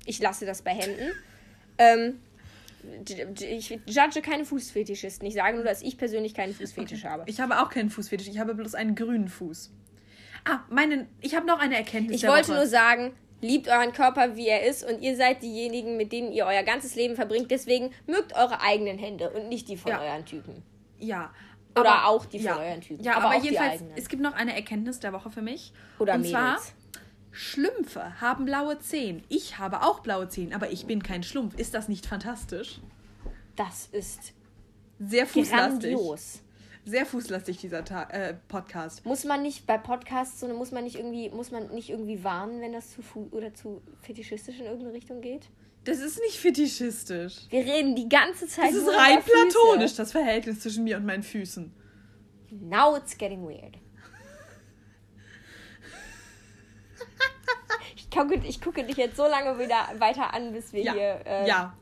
ich 0.06 0.20
lasse 0.20 0.46
das 0.46 0.62
bei 0.62 0.72
Händen. 0.72 1.12
Ähm, 1.78 2.20
ich 3.40 3.70
judge 3.86 4.22
keine 4.24 4.46
Fußfetischisten. 4.46 5.28
Ich 5.28 5.36
sage 5.36 5.56
nur, 5.56 5.64
dass 5.66 5.82
ich 5.82 5.98
persönlich 5.98 6.34
keinen 6.34 6.54
Fußfetisch 6.54 7.06
habe. 7.06 7.24
Ich 7.28 7.40
habe 7.40 7.60
auch 7.62 7.70
keinen 7.70 7.90
Fußfetisch, 7.90 8.28
ich 8.28 8.40
habe 8.40 8.54
bloß 8.56 8.76
einen 8.76 8.96
grünen 8.96 9.28
Fuß. 9.28 9.72
Ah, 10.46 10.60
meinen, 10.70 11.08
ich 11.22 11.36
habe 11.36 11.46
noch 11.46 11.60
eine 11.60 11.76
Erkenntnis. 11.78 12.22
Ich 12.24 12.28
wollte 12.28 12.50
Woche. 12.50 12.58
nur 12.58 12.68
sagen, 12.68 13.14
liebt 13.42 13.68
euren 13.68 13.92
Körper, 13.94 14.36
wie 14.36 14.48
er 14.48 14.66
ist 14.66 14.84
und 14.84 15.02
ihr 15.02 15.16
seid 15.16 15.42
diejenigen, 15.44 15.98
mit 15.98 16.12
denen 16.12 16.32
ihr 16.32 16.46
euer 16.46 16.64
ganzes 16.64 16.96
Leben 16.96 17.16
verbringt. 17.16 17.52
Deswegen 17.52 17.92
mögt 18.08 18.34
eure 18.36 18.62
eigenen 18.62 18.98
Hände 18.98 19.30
und 19.32 19.50
nicht 19.50 19.68
die 19.68 19.78
von 19.78 19.92
Ja. 19.92 20.02
euren 20.02 20.26
Typen. 20.26 20.64
Ja. 21.00 21.32
Oder 21.80 22.08
auch 22.08 22.26
die 22.26 22.40
von 22.40 22.48
ja. 22.48 22.60
euren 22.60 22.82
Typen. 22.82 23.04
Ja, 23.04 23.16
Aber 23.18 23.28
aber, 23.34 23.38
jedenfalls, 23.44 23.82
es 23.96 24.10
gibt 24.10 24.22
noch 24.22 24.34
eine 24.34 24.54
Erkenntnis 24.56 25.00
der 25.00 25.14
Woche 25.14 25.30
für 25.32 25.42
mich. 25.42 25.72
Oder 26.00 26.16
Und 26.16 26.26
zwar. 26.28 26.60
Schlümpfe 27.32 28.20
haben 28.20 28.44
blaue 28.46 28.80
Zehen. 28.80 29.24
Ich 29.30 29.58
habe 29.58 29.84
auch 29.84 30.02
blaue 30.02 30.28
Zehen, 30.28 30.54
aber 30.54 30.70
ich 30.72 30.86
bin 30.86 31.02
kein 31.02 31.24
Schlumpf. 31.24 31.56
Ist 31.58 31.74
das 31.74 31.88
nicht 31.88 32.06
fantastisch? 32.06 32.82
Das 33.56 33.88
ist 33.92 34.34
Sehr 35.00 35.26
fußlastig. 35.26 35.94
grandios. 35.94 36.42
Sehr 36.86 37.06
fußlastig, 37.06 37.58
dieser 37.58 37.86
Ta 37.86 38.04
äh, 38.10 38.34
Podcast. 38.48 39.06
Muss 39.06 39.24
man 39.24 39.44
nicht 39.44 39.68
bei 39.68 39.78
Podcasts, 39.78 40.40
so, 40.40 40.48
muss 40.48 40.72
man 40.72 40.84
nicht 40.84 40.96
irgendwie, 40.96 41.30
muss 41.30 41.52
man 41.52 41.70
nicht 41.70 41.90
irgendwie 41.90 42.24
warnen, 42.24 42.60
wenn 42.62 42.74
das 42.74 42.90
zu 42.92 43.02
fu 43.04 43.28
oder 43.32 43.54
zu 43.54 43.82
fetischistisch 44.02 44.60
in 44.60 44.66
irgendeine 44.66 44.94
Richtung 44.94 45.22
geht? 45.22 45.48
Das 45.84 46.00
ist 46.00 46.20
nicht 46.20 46.38
fetischistisch. 46.40 47.36
Wir 47.50 47.62
reden 47.66 47.96
die 47.96 48.10
ganze 48.10 48.48
Zeit 48.48 48.70
Das 48.70 48.76
ist 48.76 48.88
rein 48.90 49.20
platonisch, 49.24 49.96
das 49.96 50.12
Verhältnis 50.12 50.60
zwischen 50.62 50.84
mir 50.84 50.98
und 50.98 51.06
meinen 51.06 51.24
Füßen. 51.24 51.72
Now 52.52 52.96
it's 52.98 53.18
getting 53.18 53.44
weird. 53.48 53.78
Ich 57.96 58.10
gucke, 58.10 58.36
ich 58.46 58.60
gucke 58.62 58.84
dich 58.84 58.98
jetzt 58.98 59.16
so 59.16 59.24
lange 59.26 59.58
wieder 59.58 59.88
weiter 59.98 60.34
an, 60.34 60.52
bis 60.52 60.74
wir 60.74 60.82
Ja. 60.84 60.94
hier. 60.94 61.22
Äh, 61.26 61.48
ja. 61.48 61.78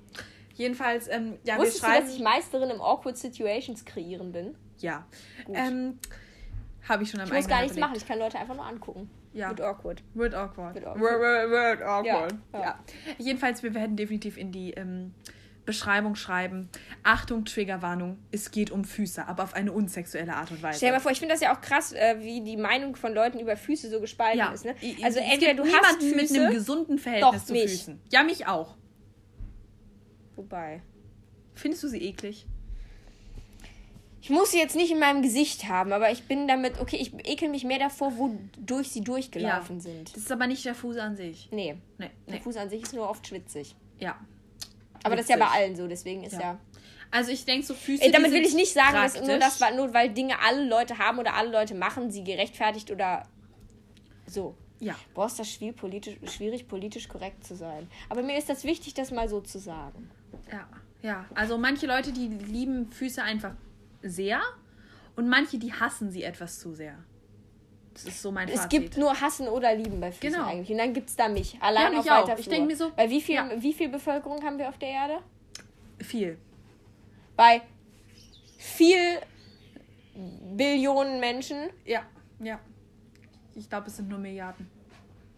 Jedenfalls, 0.53 1.08
ähm, 1.08 1.39
ja, 1.44 1.56
wir 1.56 1.62
Wusstest 1.62 1.82
du, 1.84 1.88
schreiben. 1.88 2.06
dass 2.06 2.15
ich 2.15 2.22
Meisterin 2.22 2.70
im 2.70 2.82
Awkward 2.82 3.18
Situations 3.18 3.84
kreieren 3.84 4.32
bin? 4.32 4.56
Ja. 4.81 5.05
Ähm, 5.53 6.00
Habe 6.88 7.03
ich 7.03 7.12
schon 7.12 7.19
am 7.19 7.27
Ich 7.27 7.33
muss 7.33 7.48
gar 7.48 7.62
nichts 7.62 7.77
machen, 7.77 7.95
ich 7.95 8.07
kann 8.07 8.19
Leute 8.19 8.39
einfach 8.39 8.55
nur 8.55 8.65
angucken. 8.65 9.09
Ja. 9.33 9.50
Wird 9.50 9.62
awkward. 9.62 10.03
Word 10.15 10.33
awkward. 10.33 10.75
Wird 10.75 10.86
awkward. 10.86 11.01
Word, 11.01 11.51
word 11.51 11.81
awkward. 11.81 12.36
Ja, 12.53 12.59
Ja. 12.59 12.79
Jedenfalls, 13.17 13.62
wir 13.62 13.74
werden 13.74 13.95
definitiv 13.95 14.38
in 14.38 14.51
die 14.51 14.71
ähm, 14.71 15.13
Beschreibung 15.69 16.15
schreiben. 16.15 16.67
Achtung, 17.03 17.45
Triggerwarnung, 17.45 18.17
es 18.31 18.50
geht 18.50 18.71
um 18.71 18.83
Füße, 18.83 19.27
aber 19.27 19.43
auf 19.43 19.53
eine 19.53 19.71
unsexuelle 19.71 20.33
Art 20.33 20.50
und 20.50 20.63
Weise. 20.63 20.77
Stell 20.77 20.89
dir 20.89 20.93
mal 20.95 21.00
vor, 21.00 21.12
ich 21.12 21.19
finde 21.19 21.36
das 21.36 21.41
ja 21.41 21.55
auch 21.55 21.62
krass, 21.62 21.93
äh, 21.93 22.15
wie 22.21 22.41
die 22.41 22.57
Meinung 22.57 22.95
von 22.95 23.13
Leuten 23.13 23.39
über 23.39 23.55
Füße 23.55 23.88
so 23.88 24.01
gespalten 24.01 24.39
ja. 24.39 24.51
ist. 24.51 24.65
Ne? 24.65 24.74
Also 25.03 25.19
es 25.19 25.31
entweder 25.31 25.53
du 25.53 25.63
hast 25.65 26.01
niemanden 26.01 26.19
Füße, 26.19 26.33
mit 26.33 26.41
einem 26.41 26.53
gesunden 26.55 26.98
Verhältnis 26.98 27.41
Doch, 27.41 27.45
zu 27.45 27.53
mich. 27.53 27.69
Füßen. 27.69 28.01
Ja, 28.09 28.24
mich 28.24 28.48
auch. 28.48 28.77
wobei. 30.36 30.81
Findest 31.53 31.83
du 31.83 31.88
sie 31.88 32.01
eklig? 32.01 32.48
Ich 34.21 34.29
muss 34.29 34.51
sie 34.51 34.57
jetzt 34.57 34.75
nicht 34.75 34.91
in 34.91 34.99
meinem 34.99 35.21
Gesicht 35.21 35.69
haben, 35.69 35.93
aber 35.93 36.11
ich 36.11 36.23
bin 36.23 36.47
damit, 36.47 36.79
okay, 36.81 36.97
ich 36.97 37.13
ekel 37.25 37.47
mich 37.49 37.63
mehr 37.63 37.79
davor, 37.79 38.17
wodurch 38.17 38.89
sie 38.89 39.01
durchgelaufen 39.01 39.79
sind. 39.79 40.13
Das 40.15 40.23
ist 40.23 40.31
aber 40.31 40.45
nicht 40.47 40.65
der 40.65 40.75
Fuß 40.75 40.97
an 40.97 41.15
sich. 41.15 41.47
Nee, 41.51 41.77
Nee, 41.97 42.09
der 42.27 42.35
nee. 42.35 42.41
Fuß 42.41 42.57
an 42.57 42.69
sich 42.69 42.83
ist 42.83 42.93
nur 42.93 43.09
oft 43.09 43.25
schwitzig. 43.25 43.75
Ja. 43.97 44.17
Aber 45.03 45.15
das 45.15 45.23
ist 45.25 45.29
ja 45.29 45.38
bei 45.38 45.45
Witzig. 45.45 45.57
allen 45.57 45.75
so, 45.77 45.88
deswegen 45.88 46.23
ist 46.23 46.33
Ja. 46.33 46.41
ja. 46.41 46.59
Also 47.11 47.31
ich 47.31 47.43
denke 47.45 47.65
so 47.65 47.73
Füße. 47.73 48.03
Ey, 48.03 48.11
damit 48.11 48.31
will 48.31 48.45
ich 48.45 48.53
nicht 48.53 48.73
sagen, 48.73 48.93
dass 48.93 49.19
nur, 49.25 49.39
das, 49.39 49.59
war- 49.61 49.71
nur 49.73 49.93
weil 49.93 50.09
Dinge 50.09 50.35
alle 50.45 50.63
Leute 50.67 50.97
haben 50.99 51.17
oder 51.17 51.33
alle 51.35 51.49
Leute 51.51 51.73
machen, 51.73 52.11
sie 52.11 52.23
gerechtfertigt 52.23 52.91
oder 52.91 53.25
so. 54.27 54.55
Ja. 54.79 54.95
Boah, 55.13 55.25
ist 55.25 55.39
das 55.39 55.49
schwierig 55.51 55.75
politisch, 55.77 56.17
schwierig, 56.31 56.67
politisch 56.67 57.07
korrekt 57.07 57.43
zu 57.45 57.55
sein. 57.55 57.88
Aber 58.09 58.21
mir 58.21 58.38
ist 58.38 58.47
das 58.49 58.63
wichtig, 58.63 58.93
das 58.93 59.11
mal 59.11 59.27
so 59.27 59.41
zu 59.41 59.59
sagen. 59.59 60.09
Ja, 60.51 60.67
ja. 61.01 61.25
Also 61.35 61.57
manche 61.57 61.88
Leute, 61.88 62.11
die 62.13 62.27
lieben 62.27 62.91
Füße 62.91 63.23
einfach 63.23 63.53
sehr 64.01 64.41
und 65.15 65.27
manche, 65.29 65.58
die 65.58 65.74
hassen 65.74 66.12
sie 66.12 66.24
etwas 66.24 66.60
zu 66.60 66.74
sehr. 66.74 66.96
Das 67.94 68.06
ist 68.06 68.22
so 68.22 68.32
mein 68.32 68.48
Es 68.48 68.56
Fazit. 68.62 68.70
gibt 68.70 68.98
nur 68.98 69.20
Hassen 69.20 69.48
oder 69.50 69.75
Lieben 69.75 70.00
bei 70.00 70.12
Füßen 70.12 70.32
Genau. 70.34 70.46
eigentlich. 70.48 70.72
Und 70.72 70.77
dann 70.77 70.94
gibt 70.94 71.10
es 71.10 71.15
da 71.18 71.27
mich. 71.27 71.58
Allein 71.62 71.89
mich 71.91 72.00
auf 72.00 72.08
auch. 72.08 72.27
weiter 72.27 72.39
Ich 72.39 72.46
Flur. 72.46 72.56
denk 72.56 72.68
mir 72.68 72.77
so, 72.77 72.91
Bei 72.96 73.10
wie 73.10 73.20
viel, 73.20 73.36
ja. 73.36 73.50
wie 73.58 73.74
viel 73.74 73.89
Bevölkerung 73.89 74.41
haben 74.44 74.58
wir 74.58 74.70
auf 74.70 74.77
der 74.77 74.89
Erde? 74.89 75.20
viel. 76.01 76.38
Bei 77.36 77.62
viel 78.58 79.20
Billionen 80.56 81.20
Menschen. 81.20 81.70
Ja, 81.86 82.03
ja. 82.39 82.60
Ich 83.56 83.70
glaube, 83.70 83.88
es 83.88 83.98
sind 83.98 84.08
nur 84.10 84.20
Milliarden. 84.20 84.70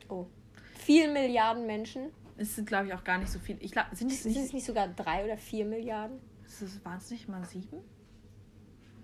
Oh. 0.10 0.26
Viel 0.78 1.12
Milliarden 1.12 1.66
Menschen. 1.66 2.12
Es 2.38 2.56
sind, 2.56 2.68
glaube 2.68 2.88
ich, 2.88 2.94
auch 2.94 3.04
gar 3.04 3.18
nicht 3.18 3.32
so 3.32 3.40
viel. 3.40 3.58
Ich 3.60 3.72
glaube, 3.72 3.96
sind 3.96 4.12
es 4.12 4.24
Sind 4.24 4.36
es 4.36 4.42
nicht. 4.44 4.54
nicht 4.54 4.66
sogar 4.66 4.88
drei 4.88 5.24
oder 5.26 5.38
vier 5.38 5.66
Milliarden? 5.66 6.20
Waren 6.84 6.98
es 6.98 7.10
nicht 7.10 7.28
mal 7.30 7.44
sieben? 7.46 7.78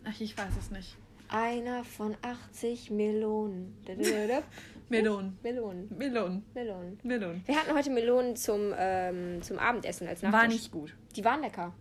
Ach, 0.10 0.22
ich 0.22 0.38
weiß 0.38 0.54
es 0.58 0.72
nicht. 0.72 0.96
Einer 1.30 1.84
von 1.84 2.16
80 2.22 2.92
Melonen. 2.92 3.76
Melonen. 4.90 5.38
Melonen. 5.44 5.90
Melonen. 5.98 6.46
Melonen. 6.54 7.00
Melonen. 7.04 7.44
Wir 7.46 7.56
hatten 7.58 7.74
heute 7.74 7.90
Melonen 7.90 8.36
zum, 8.38 8.74
ähm, 8.78 9.42
zum 9.42 9.60
Abendessen 9.60 10.08
als 10.08 10.22
Nachtisch. 10.22 10.40
War 10.40 10.48
nicht 10.48 10.72
gut. 10.72 10.96
Die 11.16 11.26
waren 11.26 11.42
lecker. 11.42 11.74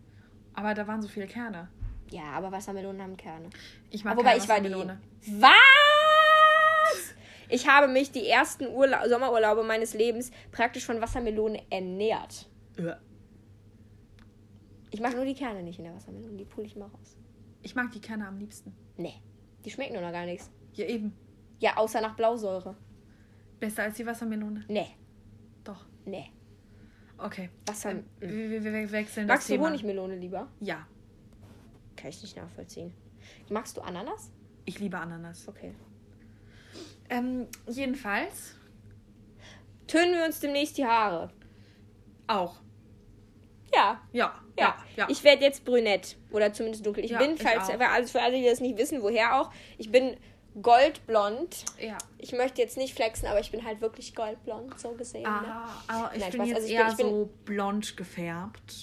Aber 0.55 0.75
da 0.75 0.89
waren 0.89 1.03
so 1.03 1.09
viele 1.09 1.29
Kerne. 1.29 1.69
Ja, 2.11 2.25
aber 2.33 2.51
Wassermelonen 2.51 3.01
haben 3.01 3.17
Kerne. 3.17 3.51
Ich 3.91 4.05
mag 4.05 4.17
wobei 4.17 4.37
ich 4.37 4.49
war 4.49 4.61
die. 4.61 4.71
Wassermelone. 4.71 5.01
Was? 5.39 7.15
Ich 7.49 7.69
habe 7.69 7.87
mich 7.87 8.11
die 8.11 8.27
ersten 8.27 8.67
Urla 8.67 9.09
Sommerurlaube 9.09 9.63
meines 9.63 9.95
Lebens 9.95 10.33
praktisch 10.51 10.85
von 10.85 11.01
Wassermelonen 11.01 11.61
ernährt. 11.71 12.49
Äh. 12.77 12.95
Ich 14.91 15.01
mag 15.01 15.15
nur 15.15 15.25
die 15.25 15.35
Kerne 15.35 15.63
nicht 15.63 15.79
in 15.79 15.85
der 15.85 15.95
Wassermelone. 15.95 16.37
Die 16.37 16.45
pule 16.45 16.67
ich 16.67 16.75
mal 16.75 16.87
raus. 16.87 17.17
Ich 17.67 17.75
mag 17.75 17.91
die 17.91 18.01
Kerne 18.01 18.29
am 18.29 18.39
liebsten. 18.39 18.77
Nee. 18.97 19.21
Die 19.65 19.73
schmecken 19.73 19.95
nur 19.95 20.03
noch 20.03 20.13
gar 20.13 20.25
nichts. 20.25 20.53
Ja, 20.75 20.87
eben. 20.87 21.13
Ja, 21.59 21.77
außer 21.77 22.01
nach 22.01 22.15
Blausäure. 22.15 22.77
Besser 23.59 23.83
als 23.83 23.97
die 23.97 24.07
Wassermelone. 24.07 24.65
Nee. 24.69 24.95
Doch. 25.65 25.85
Nee. 26.05 26.31
Okay. 27.19 27.51
Wasser. 27.67 27.91
Ähm, 27.91 28.05
wir, 28.21 28.51
wir, 28.51 28.63
wir 28.63 28.93
wechseln 28.93 29.27
das 29.27 29.39
Magst 29.39 29.51
du. 29.51 29.59
Honigmelone 29.59 30.15
lieber? 30.15 30.47
Ja. 30.61 30.87
Kann 31.97 32.11
ich 32.11 32.23
nicht 32.23 32.37
nachvollziehen. 32.37 32.95
Magst 33.51 33.77
du 33.77 33.81
Ananas? 33.81 34.31
Ich 34.65 34.79
liebe 34.79 34.97
Ananas. 34.97 35.49
Okay. 35.49 35.75
Ähm, 37.09 37.49
jedenfalls 37.69 38.55
Tönen 39.89 40.15
wir 40.15 40.25
uns 40.25 40.39
demnächst 40.39 40.79
die 40.79 40.87
Haare. 40.87 41.33
auch. 42.29 42.61
Ja. 43.75 44.01
Ja, 44.13 44.41
Ja, 44.59 44.77
ja, 44.97 45.07
ich 45.11 45.23
werde 45.25 45.45
jetzt 45.45 45.65
brünett 45.65 46.17
oder 46.33 46.53
zumindest 46.53 46.85
dunkel. 46.87 47.05
Ich 47.05 47.11
Ja, 47.11 47.19
bin, 47.19 47.35
ich 47.35 47.43
falls 47.43 47.69
aber 47.71 47.91
alles 47.91 48.11
für 48.11 48.23
alle, 48.23 48.37
die 48.37 48.45
das 48.45 48.61
nicht 48.61 48.79
wissen, 48.79 49.03
woher 49.03 49.41
auch, 49.41 49.51
ich 49.79 49.91
bin 49.93 50.17
goldblond. 50.63 51.65
ja. 51.81 51.99
Ich 52.19 52.33
möchte 52.33 52.61
jetzt 52.63 52.77
nicht 52.77 52.95
flexen, 52.95 53.29
aber 53.29 53.41
ich 53.41 53.51
bin 53.51 53.65
halt 53.65 53.81
wirklich 53.81 54.15
goldblond, 54.15 54.79
so 54.81 54.93
gesehen. 54.93 55.23
Ne? 55.23 55.29
Ah, 55.29 55.69
aber 55.89 56.15
ich 56.15 56.21
Nein, 56.21 56.31
bin 56.33 56.41
Spaß. 56.41 56.49
jetzt 56.49 56.57
Also 56.57 56.67
ich 56.69 56.73
bin- 56.75 56.81
eher 56.85 56.91
ich 56.91 56.97
bin- 56.97 57.09
so 57.11 57.31
blond 57.45 57.97
gefärbt. 57.97 58.75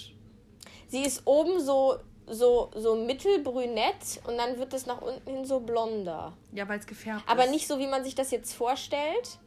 Sie 0.87 1.01
ist 1.03 1.23
oben 1.25 1.59
so, 1.59 1.95
so, 2.27 2.69
so 2.75 2.95
mittelbrünett 2.95 4.21
und 4.27 4.37
dann 4.37 4.57
wird 4.59 4.73
es 4.73 4.85
nach 4.85 5.01
unten 5.01 5.27
hin 5.29 5.45
so 5.45 5.59
blonder. 5.59 6.33
Ja, 6.53 6.69
weil 6.69 6.79
es 6.79 6.85
gefärbt 6.85 7.23
Aber 7.27 7.45
ist. 7.45 7.51
nicht 7.51 7.67
so, 7.67 7.79
wie 7.79 7.87
man 7.87 8.03
sich 8.03 8.13
das 8.15 8.29
jetzt 8.31 8.53
vorstellt. 8.53 9.39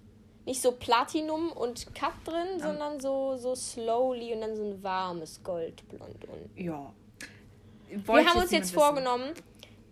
Nicht 0.47 0.62
so 0.62 0.73
Platinum 0.73 1.53
und 1.53 1.95
Cut 1.95 2.12
drin, 2.25 2.59
sondern 2.61 2.99
so, 3.00 3.37
so 3.37 3.55
slowly 3.55 4.33
und 4.33 4.41
dann 4.41 4.57
so 4.57 4.62
ein 4.65 4.83
warmes 4.83 5.43
Goldblond 5.43 6.25
unten. 6.25 6.50
Ja. 6.62 6.93
Wir 7.88 8.25
haben 8.26 8.41
uns 8.41 8.50
jetzt 8.53 8.73
vorgenommen, 8.73 9.31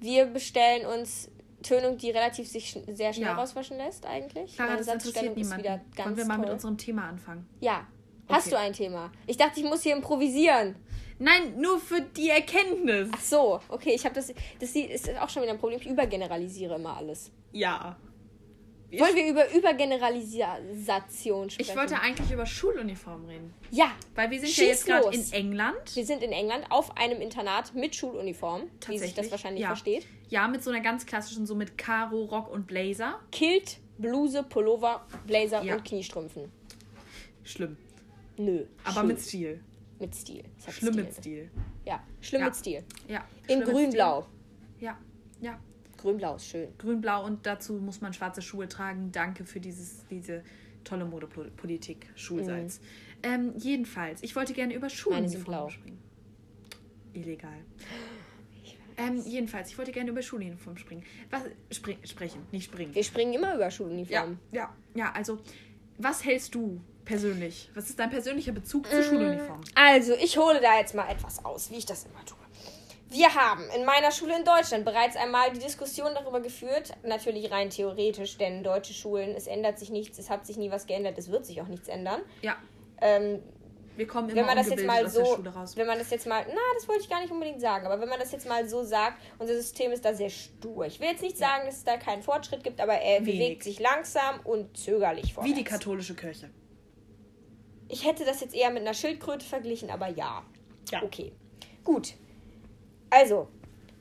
wir 0.01 0.27
bestellen 0.27 0.87
uns 0.87 1.29
Tönung, 1.63 1.97
die 1.97 2.11
relativ 2.11 2.49
sich 2.49 2.79
sehr 2.93 3.13
schnell 3.13 3.29
Ja. 3.29 3.35
rauswaschen 3.35 3.79
lässt, 3.79 4.07
eigentlich. 4.07 4.55
Clara, 4.55 4.71
Meine 4.73 4.79
das 4.85 4.87
interessiert 4.89 5.15
Satzstellung 5.15 5.37
ist 5.37 5.43
niemanden. 5.45 5.65
wieder 5.65 5.81
ganz 5.97 6.07
Wollen 6.09 6.17
wir 6.17 6.25
mal 6.27 6.35
toll. 6.37 6.45
mit 6.45 6.53
unserem 6.53 6.79
Thema 6.79 7.09
anfangen? 7.09 7.49
Ja. 7.61 7.87
Hast 8.29 8.47
Okay. 8.47 8.51
du 8.57 8.59
ein 8.61 8.73
Thema? 8.73 9.13
Ich 9.27 9.37
dachte, 9.37 9.61
ich 9.61 9.67
muss 9.67 9.83
hier 9.83 9.95
improvisieren. 9.97 10.77
Nein, 11.19 11.59
nur 11.61 11.79
für 11.79 12.01
die 12.01 12.31
Erkenntnis. 12.31 13.09
Ach 13.13 13.21
so, 13.21 13.61
okay, 13.69 13.93
ich 13.95 14.05
habe 14.05 14.15
das. 14.15 14.33
Das 14.61 14.75
ist 14.75 15.09
auch 15.21 15.29
schon 15.29 15.43
wieder 15.43 15.53
ein 15.53 15.59
Problem. 15.59 15.79
Ich 15.81 15.87
übergeneralisiere 15.87 16.75
immer 16.77 16.97
alles. 16.97 17.31
Ja. 17.53 17.97
Wollen 18.93 19.17
wir 19.17 19.27
über 19.29 19.53
Übergeneralisation 19.53 21.51
sprechen? 21.51 21.71
Ich 21.71 21.77
wollte 21.77 22.01
eigentlich 22.01 22.31
über 22.31 22.47
Schuluniformen 22.47 23.27
reden. 23.29 23.53
Ja, 23.71 23.91
Weil 24.15 24.31
wir 24.31 24.39
sind 24.39 24.51
Schieß 24.51 24.59
ja 24.59 24.65
jetzt 24.67 24.87
gerade 24.87 25.15
in 25.15 25.33
England. 25.33 25.97
wir 25.97 26.07
sind 26.07 26.23
in 26.23 26.31
England 26.33 26.67
auf 26.71 26.97
einem 26.97 27.21
Internat 27.21 27.75
mit 27.75 27.97
Schuluniform, 27.97 28.63
wie 28.87 28.99
sich 28.99 29.15
das 29.15 29.31
wahrscheinlich 29.31 29.63
ja. 29.63 29.69
versteht. 29.69 30.07
Ja, 30.29 30.47
mit 30.49 30.63
so 30.63 30.71
einer 30.71 30.81
ganz 30.81 31.07
klassischen, 31.07 31.47
so 31.47 31.55
mit 31.55 31.77
Karo, 31.77 32.25
Rock 32.25 32.51
und 32.51 32.67
Blazer. 32.67 33.19
Kilt, 33.33 33.79
Bluse, 33.99 34.43
Pullover, 34.45 35.07
Blazer 35.27 35.63
Ja. 35.63 35.75
und 35.75 35.85
Kniestrümpfen. 35.85 36.51
Schlimm. 37.43 37.77
Nö. 38.37 38.65
Aber 38.85 38.93
schlimm. 38.93 39.07
mit 39.09 39.21
Stil. 39.21 39.61
mit 39.99 40.15
Stil. 40.15 40.45
Schlimm 40.71 40.93
Stil. 40.93 41.05
mit 41.05 41.15
Stil. 41.15 41.51
Ja, 41.87 42.03
schlimm 42.21 42.41
Ja. 42.41 42.47
mit 42.47 42.57
Stil. 42.57 42.85
Ja. 43.09 43.25
In 43.49 43.61
grün-blau. 43.63 44.27
Ja. 44.81 44.99
Grün-blau 46.05 46.37
ist 46.37 46.47
schön. 46.49 46.69
Grün-blau 46.77 47.25
und 47.25 47.47
dazu 47.47 47.73
muss 47.75 48.03
man 48.03 48.13
schwarze 48.13 48.43
Schuhe 48.43 48.69
tragen. 48.69 49.11
Danke 49.11 49.47
für 49.47 49.59
dieses, 49.59 50.05
diese 50.11 50.43
tolle 50.85 51.07
Modepolitik 51.07 52.07
schulseits. 52.15 52.83
Ähm, 53.23 53.55
jedenfalls, 53.57 54.23
ich 54.23 54.37
wollte 54.37 54.53
gerne 54.53 54.75
über. 54.75 54.91
Schuluniformen 54.91 55.71
springen. 55.71 55.99
Illegal. 57.15 57.57
Ähm, 58.99 59.23
jedenfalls, 59.27 59.71
ich 59.71 59.79
wollte 59.79 59.93
gerne 59.93 60.11
über 60.11 60.21
Schuluniformen 60.21 60.77
springen. 60.79 61.05
Was, 61.31 61.43
spring, 61.73 61.97
sprechen, 62.05 62.43
nicht 62.53 62.67
springen. 62.67 62.95
Wir 62.95 63.03
springen 63.03 63.33
immer 63.33 63.55
über 63.55 63.65
Ja, 63.65 63.71
Schuluniformen. 63.71 64.39
ja, 64.53 64.75
ja, 64.95 65.11
also, 65.13 65.39
was 65.97 66.23
hältst 66.23 66.55
du 66.55 66.83
persönlich? 67.07 67.71
Was 67.75 67.89
ist 67.89 67.99
dein 67.99 68.11
persönlicher 68.11 68.53
Bezug 68.53 68.85
Mm. 68.85 68.91
zu 68.91 69.03
Schuluniformen? 69.05 69.65
Also, 69.75 70.13
ich 70.23 70.37
hole 70.37 70.61
da 70.61 70.79
jetzt 70.79 70.95
mal 70.95 71.09
etwas 71.11 71.43
aus, 71.47 71.71
wie 71.71 71.77
ich 71.77 71.87
das 71.87 72.05
immer 72.05 72.23
tue. 72.27 72.37
Wir 73.11 73.35
haben 73.35 73.63
in 73.77 73.85
meiner 73.85 74.11
Schule 74.11 74.37
in 74.37 74.45
Deutschland 74.45 74.85
bereits 74.85 75.17
einmal 75.17 75.53
die 75.53 75.61
Diskussion 75.61 76.15
darüber 76.15 76.41
geführt, 76.41 76.93
natürlich 77.05 77.51
rein 77.51 77.71
theoretisch, 77.71 78.39
denn 78.39 78.65
deutsche 78.65 78.93
Schulen, 78.93 79.35
es 79.37 79.47
ändert 79.47 79.79
sich 79.79 79.91
nichts, 79.91 80.19
es 80.19 80.31
hat 80.31 80.47
sich 80.47 80.57
nie 80.57 80.71
was 80.71 80.87
geändert, 80.87 81.17
es 81.19 81.31
wird 81.31 81.47
sich 81.47 81.61
auch 81.61 81.69
nichts 81.69 81.89
ändern. 81.89 82.23
Ja. 82.43 82.57
Ähm, 83.01 83.41
Wir 83.97 84.07
kommen 84.07 84.29
immer 84.31 84.41
wenn 84.41 84.47
man 84.47 84.57
das 84.57 84.69
jetzt 84.69 84.85
mal 84.85 85.09
so, 85.09 85.39
wenn 85.77 85.87
man 85.87 85.99
das 85.99 86.11
jetzt 86.11 86.27
mal, 86.27 86.45
na, 86.49 86.61
das 86.75 86.89
wollte 86.89 87.03
ich 87.03 87.11
gar 87.11 87.21
nicht 87.21 87.31
unbedingt 87.31 87.61
sagen, 87.61 87.87
aber 87.87 88.01
wenn 88.01 88.09
man 88.09 88.19
das 88.19 88.33
jetzt 88.33 88.49
mal 88.49 88.69
so 88.69 88.83
sagt, 88.83 89.23
unser 89.39 89.55
System 89.55 89.93
ist 89.93 90.05
da 90.05 90.13
sehr 90.15 90.31
stur. 90.31 90.87
Ich 90.87 90.99
will 90.99 91.09
jetzt 91.09 91.23
nicht 91.23 91.39
sagen, 91.39 91.67
dass 91.67 91.77
es 91.77 91.85
da 91.85 91.97
keinen 91.99 92.23
Fortschritt 92.23 92.65
gibt, 92.65 92.81
aber 92.81 92.95
er 92.95 93.21
Wenig. 93.21 93.39
bewegt 93.39 93.63
sich 93.63 93.79
langsam 93.79 94.41
und 94.43 94.77
zögerlich 94.77 95.35
vorwärts. 95.35 95.55
Wie 95.55 95.63
die 95.63 95.65
katholische 95.65 96.15
Kirche. 96.17 96.51
Ich 97.89 98.05
hätte 98.05 98.25
das 98.25 98.41
jetzt 98.41 98.55
eher 98.55 98.71
mit 98.71 98.81
einer 98.81 98.95
Schildkröte 98.95 99.45
verglichen, 99.45 99.91
aber 99.91 100.09
ja. 100.09 100.43
Ja. 100.91 101.03
Okay. 101.03 101.33
Gut. 101.85 102.15
Also, 103.15 103.47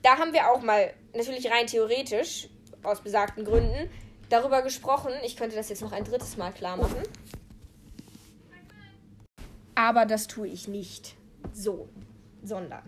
da 0.02 0.18
haben 0.18 0.32
wir 0.32 0.50
auch 0.50 0.60
mal, 0.60 0.92
natürlich 1.14 1.48
rein 1.48 1.68
theoretisch, 1.68 2.48
aus 2.82 3.00
besagten 3.00 3.44
Gründen, 3.44 3.88
darüber 4.28 4.62
gesprochen. 4.62 5.12
Ich 5.24 5.36
könnte 5.36 5.54
das 5.54 5.68
jetzt 5.68 5.82
noch 5.82 5.92
ein 5.92 6.02
drittes 6.02 6.36
Mal 6.36 6.50
klar 6.50 6.76
machen. 6.76 7.00
Aber 9.76 10.04
das 10.04 10.26
tue 10.26 10.48
ich 10.48 10.66
nicht. 10.66 11.14
So. 11.52 11.88
Sondern. 12.42 12.82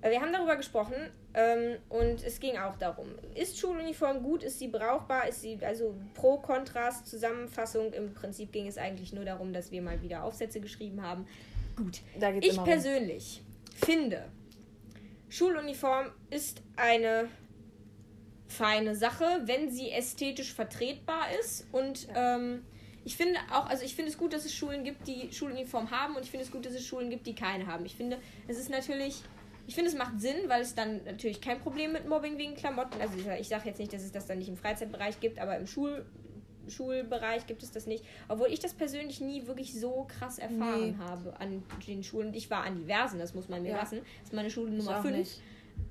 Äh, 0.00 0.10
Wir 0.10 0.22
haben 0.22 0.32
darüber 0.32 0.56
gesprochen 0.56 0.94
ähm, 1.34 1.76
und 1.90 2.24
es 2.24 2.40
ging 2.40 2.56
auch 2.56 2.76
darum, 2.76 3.08
ist 3.34 3.58
Schuluniform 3.58 4.22
gut, 4.22 4.42
ist 4.42 4.58
sie 4.58 4.68
brauchbar, 4.68 5.28
ist 5.28 5.42
sie, 5.42 5.58
also 5.62 5.94
pro 6.14 6.38
Kontrast 6.38 7.06
Zusammenfassung, 7.06 7.92
im 7.92 8.14
Prinzip 8.14 8.52
ging 8.52 8.66
es 8.68 8.78
eigentlich 8.78 9.12
nur 9.12 9.26
darum, 9.26 9.52
dass 9.52 9.70
wir 9.70 9.82
mal 9.82 10.00
wieder 10.00 10.24
Aufsätze 10.24 10.62
geschrieben 10.62 11.02
haben. 11.02 11.26
Gut, 11.76 12.00
ich 12.40 12.62
persönlich 12.64 13.42
finde, 13.84 14.24
Schuluniform 15.32 16.12
ist 16.28 16.62
eine 16.76 17.26
feine 18.48 18.94
Sache, 18.94 19.24
wenn 19.46 19.70
sie 19.70 19.90
ästhetisch 19.90 20.52
vertretbar 20.52 21.24
ist. 21.40 21.66
Und 21.72 22.06
ähm, 22.14 22.66
ich 23.02 23.16
finde 23.16 23.40
auch, 23.50 23.64
also 23.66 23.82
ich 23.82 23.96
finde 23.96 24.10
es 24.10 24.18
gut, 24.18 24.34
dass 24.34 24.44
es 24.44 24.54
Schulen 24.54 24.84
gibt, 24.84 25.08
die 25.08 25.32
Schuluniform 25.32 25.90
haben. 25.90 26.16
Und 26.16 26.24
ich 26.24 26.30
finde 26.30 26.44
es 26.44 26.52
gut, 26.52 26.66
dass 26.66 26.74
es 26.74 26.86
Schulen 26.86 27.08
gibt, 27.08 27.26
die 27.26 27.34
keine 27.34 27.66
haben. 27.66 27.86
Ich 27.86 27.96
finde, 27.96 28.18
es 28.46 28.58
ist 28.58 28.68
natürlich, 28.68 29.22
ich 29.66 29.74
finde, 29.74 29.88
es 29.88 29.96
macht 29.96 30.20
Sinn, 30.20 30.36
weil 30.48 30.60
es 30.60 30.74
dann 30.74 31.02
natürlich 31.06 31.40
kein 31.40 31.60
Problem 31.60 31.92
mit 31.92 32.06
Mobbing 32.06 32.36
wegen 32.36 32.54
Klamotten, 32.54 33.00
also 33.00 33.14
ich, 33.16 33.26
ich 33.40 33.48
sage 33.48 33.70
jetzt 33.70 33.78
nicht, 33.78 33.94
dass 33.94 34.02
es 34.02 34.12
das 34.12 34.26
dann 34.26 34.36
nicht 34.36 34.50
im 34.50 34.58
Freizeitbereich 34.58 35.18
gibt, 35.18 35.38
aber 35.38 35.56
im 35.56 35.66
Schul, 35.66 36.04
Schulbereich 36.68 37.46
gibt 37.46 37.62
es 37.62 37.70
das 37.72 37.86
nicht. 37.86 38.04
Obwohl 38.28 38.48
ich 38.48 38.60
das 38.60 38.74
persönlich 38.74 39.20
nie 39.20 39.46
wirklich 39.46 39.78
so 39.78 40.06
krass 40.18 40.38
erfahren 40.38 40.90
Nee. 40.90 40.94
habe 40.98 41.34
an 41.40 41.62
den 41.86 42.02
Schulen. 42.02 42.28
Und 42.28 42.36
ich 42.36 42.50
war 42.50 42.64
an 42.64 42.76
diversen, 42.76 43.18
das 43.18 43.34
muss 43.34 43.48
man 43.48 43.62
mir 43.62 43.70
Ja. 43.70 43.76
lassen. 43.78 43.98
Das 44.20 44.28
ist 44.28 44.32
meine 44.32 44.50
Schule 44.50 44.70
Nummer 44.70 44.98
auch 44.98 45.02
5. 45.02 45.16
nicht. 45.16 45.40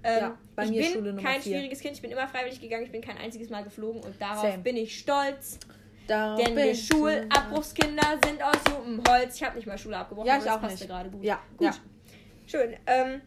Ähm, 0.03 0.17
Ja, 0.19 0.37
bei 0.55 0.63
ich 0.65 0.69
mir 0.71 0.81
bin 0.83 0.91
Schule 0.93 1.13
Nummer 1.13 1.21
kein 1.27 1.41
vier. 1.41 1.57
schwieriges 1.57 1.79
Kind, 1.79 1.95
ich 1.95 2.01
bin 2.01 2.11
immer 2.11 2.27
freiwillig 2.27 2.59
gegangen, 2.61 2.83
ich 2.85 2.91
bin 2.91 3.01
kein 3.01 3.17
einziges 3.17 3.49
Mal 3.49 3.63
geflogen 3.63 4.01
und 4.01 4.19
darauf 4.21 4.41
Same. 4.49 4.59
bin 4.63 4.77
ich 4.77 4.97
stolz. 4.97 5.59
Darauf 6.07 6.43
Denn 6.43 6.55
wir 6.55 6.73
Schulabbruchskinder 6.75 8.19
sind 8.25 8.41
aus 8.43 8.55
Jupenholz. 8.69 9.35
Ich 9.35 9.43
habe 9.43 9.55
nicht 9.55 9.67
mal 9.67 9.77
Schule 9.77 9.97
abgebrochen, 9.97 10.27
Ja, 10.27 10.33
aber 10.35 10.41
ich 10.43 10.47
das 10.47 10.55
auch 10.57 10.61
passte 10.61 10.79
nicht. 10.79 10.87
gerade 10.89 11.09
gut. 11.09 11.23
Ja, 11.23 11.39
gut. 11.57 11.67
ja. 11.67 11.75
Schön. 12.47 12.75
Ähm, 12.87 13.21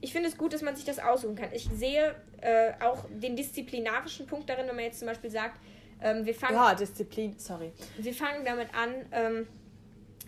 ich 0.00 0.12
finde 0.12 0.28
es 0.28 0.36
gut, 0.38 0.52
dass 0.52 0.62
man 0.62 0.76
sich 0.76 0.84
das 0.84 0.98
aussuchen 0.98 1.34
kann. 1.34 1.50
Ich 1.52 1.68
sehe 1.74 2.14
äh, 2.40 2.72
auch 2.82 3.04
den 3.10 3.36
disziplinarischen 3.36 4.26
Punkt 4.26 4.48
darin, 4.48 4.66
wenn 4.68 4.74
man 4.76 4.84
jetzt 4.84 4.98
zum 5.00 5.08
Beispiel 5.08 5.30
sagt, 5.30 5.58
ähm, 6.04 6.24
wir 6.24 6.34
fangen 6.34 6.54
Ja, 6.54 6.74
Disziplin, 6.74 7.34
sorry. 7.38 7.72
wir 7.98 8.14
fangen 8.14 8.44
damit 8.44 8.72
an. 8.74 8.90
Ähm, 9.10 9.46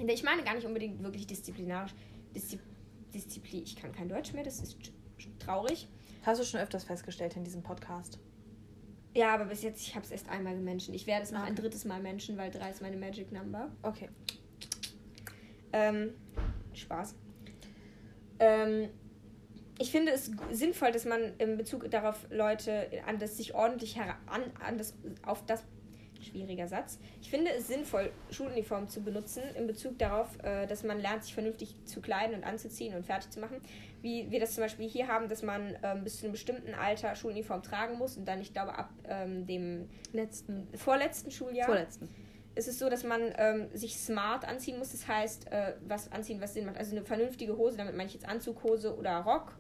ich 0.09 0.23
meine 0.25 0.42
gar 0.42 0.54
nicht 0.54 0.66
unbedingt 0.66 1.02
wirklich 1.02 1.26
disziplinarisch. 1.26 1.92
Diszi 2.35 2.59
Disziplin. 3.14 3.62
Ich 3.62 3.76
kann 3.76 3.92
kein 3.92 4.09
Deutsch 4.09 4.33
mehr, 4.35 4.42
das 4.45 4.61
ist 4.61 4.76
traurig. 5.38 5.88
Hast 6.23 6.40
du 6.40 6.45
schon 6.45 6.61
öfters 6.61 6.85
festgestellt 6.85 7.37
in 7.37 7.45
diesem 7.45 7.62
Podcast? 7.62 8.18
Ja, 9.14 9.33
aber 9.33 9.47
bis 9.47 9.62
jetzt, 9.62 9.80
ich 9.80 9.95
habe 9.95 10.04
es 10.04 10.11
erst 10.11 10.28
einmal 10.28 10.54
gemenschen. 10.54 10.92
Ich 10.92 11.06
werde 11.06 11.23
es 11.23 11.30
noch 11.30 11.40
Ah, 11.40 11.45
ein 11.45 11.52
okay. 11.52 11.62
drittes 11.62 11.85
Mal 11.87 12.02
menschen, 12.02 12.37
weil 12.37 12.50
drei 12.50 12.68
ist 12.68 12.83
meine 12.83 12.97
Magic 12.99 13.33
Number. 13.33 13.71
Okay. 13.83 14.11
Ähm, 15.73 16.11
Spaß. 16.75 17.14
Ähm, 18.38 18.88
ich 19.78 19.90
finde 19.90 20.12
es 20.12 20.30
sinnvoll, 20.52 20.92
dass 20.92 21.04
man 21.04 21.21
in 21.38 21.56
Bezug 21.56 21.90
darauf 21.90 22.26
Leute 22.30 22.88
an 23.06 23.18
das 23.18 23.37
sich 23.37 23.54
ordentlich 23.54 23.97
hera- 23.97 24.16
an, 24.26 24.42
an 24.64 24.78
das 24.78 24.95
auf 25.25 25.45
das 25.47 25.62
schwieriger 26.23 26.67
Satz. 26.67 26.99
Ich 27.21 27.30
finde 27.30 27.50
es 27.52 27.69
sinnvoll, 27.69 28.10
Schuluniformen 28.30 28.89
zu 28.89 29.02
benutzen 29.02 29.43
in 29.54 29.67
Bezug 29.67 29.99
darauf, 29.99 30.28
äh, 30.43 30.67
dass 30.67 30.82
man 30.82 30.99
lernt, 30.99 31.25
sich 31.25 31.34
vernünftig 31.34 31.76
zu 31.84 32.00
kleiden 32.00 32.34
und 32.36 32.45
anzuziehen 32.45 32.95
und 32.95 33.04
fertig 33.04 33.30
zu 33.30 33.39
machen. 33.39 33.60
Wie 34.02 34.30
wir 34.30 34.41
das 34.41 34.54
zum 34.54 34.62
Beispiel 34.65 34.89
hier 34.89 35.08
haben, 35.08 35.28
dass 35.28 35.43
man 35.43 35.76
ähm, 35.82 36.04
bis 36.04 36.19
zu 36.19 36.25
einem 36.25 36.32
bestimmten 36.32 36.75
Alter 36.75 37.15
Schuluniform 37.15 37.62
tragen 37.62 37.99
muss 37.99 38.17
und 38.17 38.26
dann, 38.26 38.41
ich 38.41 38.52
glaube, 38.52 38.76
ab 38.76 38.91
ähm, 39.08 39.47
dem 39.47 39.89
Letzten. 40.12 40.67
vorletzten 40.75 41.30
Schuljahr 41.30 41.67
Vorletzten. 41.67 42.08
ist 42.54 42.67
es 42.67 42.78
so, 42.78 42.89
dass 42.89 43.04
man 43.04 43.21
ähm, 43.36 43.69
sich 43.75 43.97
smart 43.99 44.47
anziehen 44.49 44.78
muss. 44.78 44.93
Das 44.93 45.06
heißt, 45.06 45.52
äh, 45.52 45.75
was 45.86 46.10
anziehen, 46.12 46.41
was 46.41 46.54
Sinn 46.54 46.65
macht. 46.67 46.78
Also 46.78 46.93
eine 46.97 47.04
vernünftige 47.04 47.56
Hose, 47.56 47.76
damit 47.76 47.95
meine 47.95 48.08
ich 48.08 48.15
jetzt 48.15 48.26
Anzughose 48.26 48.97
oder 48.97 49.19
Rock 49.19 49.52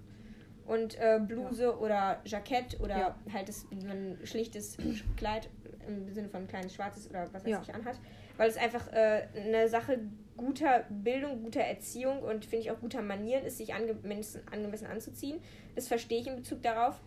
und 0.66 0.98
äh, 0.98 1.20
Bluse 1.26 1.78
oder 1.78 2.20
Jackett 2.24 2.80
oder 2.80 2.98
Ja. 2.98 3.16
halt 3.32 3.48
das, 3.48 3.66
ein 3.72 4.18
schlichtes 4.24 4.76
Kleid 5.16 5.48
im 5.86 6.12
Sinne 6.12 6.28
von 6.28 6.46
kleines 6.48 6.74
schwarzes 6.74 7.08
oder 7.08 7.24
was 7.32 7.44
weiß 7.44 7.50
Ja. 7.50 7.62
ich 7.62 7.74
anhat. 7.74 7.98
Weil 8.36 8.48
es 8.50 8.56
einfach 8.56 8.92
äh, 8.92 9.28
eine 9.36 9.68
Sache 9.68 10.00
guter 10.36 10.84
Bildung, 10.90 11.42
guter 11.42 11.60
Erziehung 11.62 12.18
und 12.20 12.44
finde 12.44 12.64
ich 12.66 12.70
auch 12.70 12.80
guter 12.80 13.00
Manieren 13.02 13.44
ist, 13.44 13.58
sich 13.58 13.72
angemessen, 13.72 14.42
angemessen 14.50 14.86
anzuziehen. 14.86 15.40
Das 15.74 15.88
verstehe 15.88 16.20
ich 16.20 16.26
in 16.26 16.36
Bezug 16.36 16.62
darauf. 16.62 17.00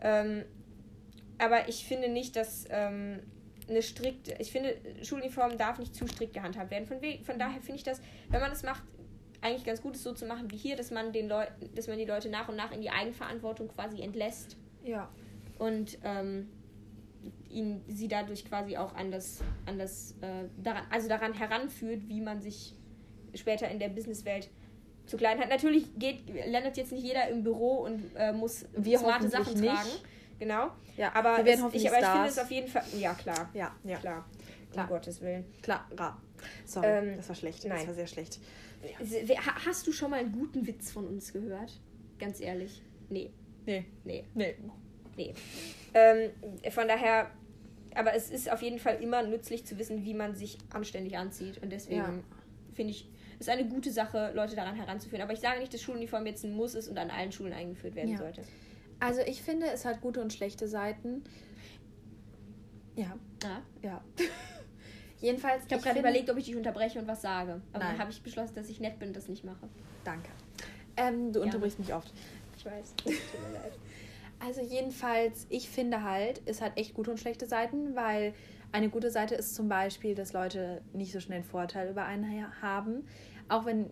Ähm, 0.00 0.44
aber 1.38 1.68
ich 1.68 1.84
finde 1.86 2.08
nicht, 2.08 2.36
dass 2.36 2.64
ähm, 2.70 3.20
eine 3.68 3.82
strikte, 3.82 4.34
ich 4.38 4.52
finde, 4.52 4.76
Schuluniform 5.02 5.58
darf 5.58 5.78
nicht 5.78 5.94
zu 5.94 6.06
strikt 6.06 6.34
gehandhabt 6.34 6.70
werden. 6.70 6.86
Von, 6.86 6.98
von 7.24 7.38
daher 7.38 7.60
finde 7.60 7.76
ich 7.76 7.82
das, 7.82 8.00
wenn 8.30 8.40
man 8.40 8.50
das 8.50 8.62
macht, 8.62 8.84
eigentlich 9.44 9.64
ganz 9.64 9.82
gut, 9.82 9.94
es 9.96 10.02
so 10.02 10.12
zu 10.12 10.26
machen 10.26 10.50
wie 10.50 10.56
hier, 10.56 10.76
dass 10.76 10.90
man 10.90 11.12
den 11.12 11.28
Leuten, 11.28 11.70
dass 11.74 11.86
man 11.86 11.98
die 11.98 12.04
Leute 12.04 12.28
nach 12.30 12.48
und 12.48 12.56
nach 12.56 12.72
in 12.72 12.80
die 12.80 12.90
Eigenverantwortung 12.90 13.68
quasi 13.68 14.00
entlässt 14.02 14.56
Ja. 14.84 15.08
und 15.58 15.98
ähm, 16.02 16.48
ihn, 17.50 17.82
sie 17.88 18.08
dadurch 18.08 18.44
quasi 18.44 18.76
auch 18.76 18.94
an 18.94 19.10
das, 19.10 19.40
an 19.66 19.78
das 19.78 20.12
äh, 20.20 20.48
daran, 20.62 20.84
also 20.90 21.08
daran 21.08 21.32
heranführt, 21.32 22.08
wie 22.08 22.20
man 22.20 22.40
sich 22.40 22.74
später 23.34 23.68
in 23.68 23.78
der 23.78 23.88
Businesswelt 23.88 24.48
zu 25.06 25.16
kleiden 25.16 25.42
hat. 25.42 25.50
Natürlich 25.50 25.86
geht, 25.98 26.22
landet 26.50 26.76
jetzt 26.76 26.92
nicht 26.92 27.04
jeder 27.04 27.28
im 27.28 27.42
Büro 27.42 27.84
und 27.84 28.02
äh, 28.16 28.32
muss 28.32 28.64
Wir 28.76 28.98
smarte 28.98 29.28
Sachen 29.28 29.60
nicht. 29.60 29.72
tragen. 29.72 29.90
Genau. 30.38 30.70
Ja, 30.96 31.14
Aber, 31.14 31.36
wir 31.38 31.44
werden 31.44 31.66
es, 31.66 31.74
ich, 31.74 31.88
aber 31.88 31.98
ich 32.00 32.06
finde 32.06 32.28
es 32.28 32.38
auf 32.38 32.50
jeden 32.50 32.68
Fall. 32.68 32.82
Ja, 32.98 33.14
klar. 33.14 33.50
Ja, 33.54 33.72
ja. 33.84 33.98
Klar. 33.98 34.24
Klar. 34.72 34.84
Um 34.86 34.90
Gottes 34.90 35.20
Willen. 35.20 35.44
Klar. 35.62 35.86
Sorry, 36.64 36.86
Ähm, 36.86 37.16
das 37.16 37.28
war 37.28 37.36
schlecht. 37.36 37.64
nein. 37.64 37.78
Das 37.78 37.86
war 37.88 37.94
sehr 37.94 38.06
schlecht. 38.06 38.38
Ha- 39.46 39.64
Hast 39.66 39.86
du 39.86 39.92
schon 39.92 40.10
mal 40.10 40.20
einen 40.20 40.32
guten 40.32 40.66
Witz 40.66 40.90
von 40.90 41.06
uns 41.06 41.32
gehört? 41.32 41.72
Ganz 42.18 42.40
ehrlich. 42.40 42.82
Nee, 43.10 43.30
Nee, 43.66 43.84
nee, 44.04 44.24
nee. 44.34 44.54
nee. 45.16 45.34
Ähm, 45.94 46.30
von 46.70 46.86
daher, 46.86 47.30
aber 47.94 48.14
es 48.14 48.30
ist 48.30 48.50
auf 48.52 48.60
jeden 48.62 48.78
Fall 48.78 49.02
immer 49.02 49.22
nützlich 49.22 49.64
zu 49.64 49.78
wissen, 49.78 50.04
wie 50.04 50.12
man 50.14 50.34
sich 50.34 50.58
anständig 50.70 51.16
anzieht. 51.16 51.62
Und 51.62 51.70
deswegen 51.70 52.00
Ja. 52.00 52.12
finde 52.74 52.90
ich, 52.92 53.08
ist 53.38 53.48
eine 53.48 53.66
gute 53.66 53.90
Sache, 53.90 54.32
Leute 54.34 54.54
daran 54.54 54.74
heranzuführen. 54.76 55.22
Aber 55.22 55.32
ich 55.32 55.40
sage 55.40 55.60
nicht, 55.60 55.72
dass 55.72 55.80
Schuluniform 55.80 56.26
jetzt 56.26 56.44
ein 56.44 56.54
Muss 56.54 56.74
ist 56.74 56.88
und 56.88 56.98
an 56.98 57.10
allen 57.10 57.32
Schulen 57.32 57.52
eingeführt 57.54 57.94
werden 57.94 58.10
Ja. 58.12 58.18
sollte. 58.18 58.42
Also 59.00 59.22
ich 59.22 59.40
finde, 59.42 59.66
es 59.66 59.84
hat 59.84 60.00
gute 60.02 60.20
und 60.20 60.32
schlechte 60.32 60.68
Seiten. 60.68 61.24
Ja, 62.96 63.16
Ja. 63.42 63.62
ja. 63.82 64.04
Jedenfalls, 65.24 65.64
Ich 65.66 65.72
habe 65.72 65.82
gerade 65.82 65.98
überlegt, 66.00 66.28
ob 66.30 66.36
ich 66.36 66.44
dich 66.44 66.56
unterbreche 66.56 66.98
und 66.98 67.06
was 67.08 67.22
sage. 67.22 67.60
Aber 67.72 67.82
Nein. 67.84 67.92
dann 67.92 67.98
habe 67.98 68.10
ich 68.10 68.22
beschlossen, 68.22 68.54
dass 68.54 68.68
ich 68.68 68.78
nett 68.78 68.98
bin 68.98 69.08
und 69.08 69.16
das 69.16 69.26
nicht 69.28 69.42
mache. 69.44 69.68
Danke. 70.04 70.28
Ähm, 70.96 71.28
du 71.32 71.40
Gerne. 71.40 71.44
unterbrichst 71.46 71.78
mich 71.78 71.94
oft. 71.94 72.12
Ich 72.58 72.66
weiß. 72.66 72.94
Tut 72.96 73.06
mir 73.06 73.58
leid. 73.58 73.72
Also 74.38 74.60
jedenfalls, 74.60 75.46
ich 75.48 75.70
finde 75.70 76.02
halt, 76.02 76.42
es 76.44 76.60
hat 76.60 76.76
echt 76.78 76.92
gute 76.92 77.10
und 77.10 77.18
schlechte 77.18 77.46
Seiten, 77.46 77.96
weil 77.96 78.34
eine 78.72 78.90
gute 78.90 79.10
Seite 79.10 79.34
ist 79.34 79.54
zum 79.54 79.68
Beispiel, 79.68 80.14
dass 80.14 80.32
Leute 80.34 80.82
nicht 80.92 81.12
so 81.12 81.20
schnell 81.20 81.36
einen 81.38 81.44
Vorteil 81.48 81.88
über 81.90 82.04
einen 82.04 82.24
ha- 82.24 82.52
haben. 82.60 83.06
Auch 83.48 83.64
wenn 83.64 83.88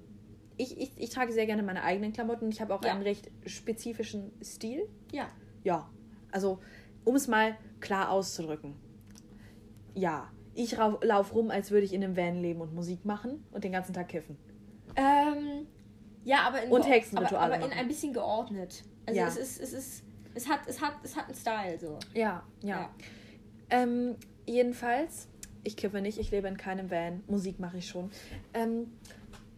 ich, 0.59 0.79
ich, 0.79 0.92
ich 0.99 1.09
trage 1.11 1.33
sehr 1.33 1.47
gerne 1.47 1.62
meine 1.62 1.83
eigenen 1.83 2.12
Klamotten 2.12 2.45
und 2.47 2.53
ich 2.53 2.61
habe 2.61 2.75
auch 2.75 2.85
Ja. 2.85 2.92
einen 2.92 3.03
recht 3.03 3.31
spezifischen 3.47 4.33
Stil. 4.45 4.87
Ja. 5.12 5.29
Ja, 5.64 5.88
also 6.31 6.59
um 7.05 7.14
es 7.16 7.27
mal 7.27 7.57
klar 7.81 8.11
auszudrücken. 8.11 8.75
Ja, 9.95 10.31
ich 10.55 10.77
laufe 10.77 11.35
rum, 11.35 11.51
als 11.51 11.71
würde 11.71 11.85
ich 11.85 11.93
in 11.93 12.03
einem 12.05 12.17
Van 12.17 12.41
leben 12.41 12.61
und 12.61 12.75
Musik 12.75 13.05
machen 13.05 13.45
und 13.53 13.65
den 13.65 13.73
ganzen 13.73 13.93
Tag 13.95 14.09
kiffen. 14.09 14.37
Ähm, 14.97 15.67
ja, 16.25 16.43
aber 16.47 16.62
in 16.62 16.71
Und 16.71 16.83
Hexenrituale 16.88 17.55
aber, 17.55 17.65
aber 17.65 17.73
in 17.73 17.79
ein 17.79 17.88
bisschen 17.88 18.12
geordnet. 18.12 18.85
Also 19.07 19.19
Ja. 19.21 19.27
es 19.29 19.37
ist, 19.37 19.61
es 19.61 19.73
ist, 19.73 20.05
es 20.35 20.49
hat, 20.49 20.61
es 20.67 20.81
hat, 20.81 20.95
es 21.03 21.17
hat 21.17 21.27
einen 21.27 21.35
Style 21.35 21.79
so. 21.79 21.99
Ja, 22.15 22.43
ja. 22.62 22.81
Ja. 22.81 22.91
Ähm, 23.71 24.17
jedenfalls, 24.47 25.29
ich 25.65 25.77
kiffe 25.77 26.01
nicht, 26.01 26.19
ich 26.19 26.31
lebe 26.31 26.49
in 26.49 26.57
keinem 26.57 26.91
Van. 26.91 27.23
Musik 27.27 27.59
mache 27.59 27.79
ich 27.79 27.88
schon. 27.88 28.11
Ähm, 28.55 28.93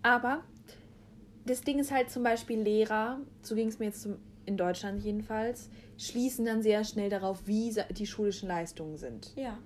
aber 0.02 0.44
das 1.46 1.62
Ding 1.62 1.78
ist 1.78 1.90
halt 1.92 2.10
zum 2.10 2.22
Beispiel 2.22 2.60
Lehrer, 2.60 3.20
so 3.42 3.54
ging 3.54 3.68
es 3.68 3.78
mir 3.78 3.86
jetzt 3.86 4.02
zum, 4.02 4.16
in 4.46 4.56
Deutschland 4.56 5.02
jedenfalls, 5.02 5.70
schließen 5.98 6.44
dann 6.44 6.62
sehr 6.62 6.84
schnell 6.84 7.10
darauf, 7.10 7.46
wie 7.46 7.74
die 7.90 8.06
schulischen 8.06 8.48
Leistungen 8.48 8.96
sind. 8.96 9.32
Ja. 9.36 9.58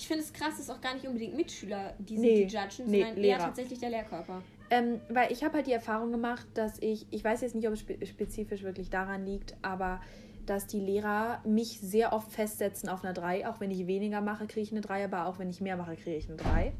Ich 0.00 0.08
finde 0.08 0.22
es 0.24 0.32
krass, 0.32 0.56
dass 0.56 0.70
auch 0.70 0.80
gar 0.80 0.94
nicht 0.94 1.06
unbedingt 1.06 1.36
Mitschüler, 1.36 1.92
die 1.98 2.14
sind, 2.14 2.22
Nee, 2.22 2.46
die 2.46 2.56
judgen, 2.56 2.86
nee, 2.90 3.00
sondern 3.00 3.16
eher 3.18 3.22
Lehrer. 3.22 3.38
tatsächlich 3.44 3.78
der 3.80 3.90
Lehrkörper. 3.90 4.42
Ähm, 4.70 4.98
weil 5.10 5.30
ich 5.30 5.44
habe 5.44 5.56
halt 5.58 5.66
die 5.66 5.72
Erfahrung 5.74 6.10
gemacht, 6.10 6.46
dass 6.54 6.78
ich, 6.80 7.06
ich 7.10 7.22
weiß 7.22 7.42
jetzt 7.42 7.54
nicht, 7.54 7.68
ob 7.68 7.74
es 7.74 7.80
spe 7.80 8.06
spezifisch 8.06 8.62
wirklich 8.62 8.88
daran 8.88 9.26
liegt, 9.26 9.54
aber 9.60 10.00
dass 10.46 10.66
die 10.66 10.80
Lehrer 10.80 11.42
mich 11.44 11.80
sehr 11.80 12.14
oft 12.14 12.32
festsetzen 12.32 12.88
auf 12.88 13.04
einer 13.04 13.12
3. 13.12 13.46
Auch 13.46 13.60
wenn 13.60 13.70
ich 13.70 13.86
weniger 13.86 14.22
mache, 14.22 14.46
kriege 14.46 14.62
ich 14.62 14.70
eine 14.72 14.80
3, 14.80 15.04
aber 15.04 15.26
auch 15.26 15.38
wenn 15.38 15.50
ich 15.50 15.60
mehr 15.60 15.76
mache, 15.76 15.96
kriege 15.96 16.16
ich 16.16 16.28
eine 16.28 16.36
3. 16.38 16.68
In 16.68 16.72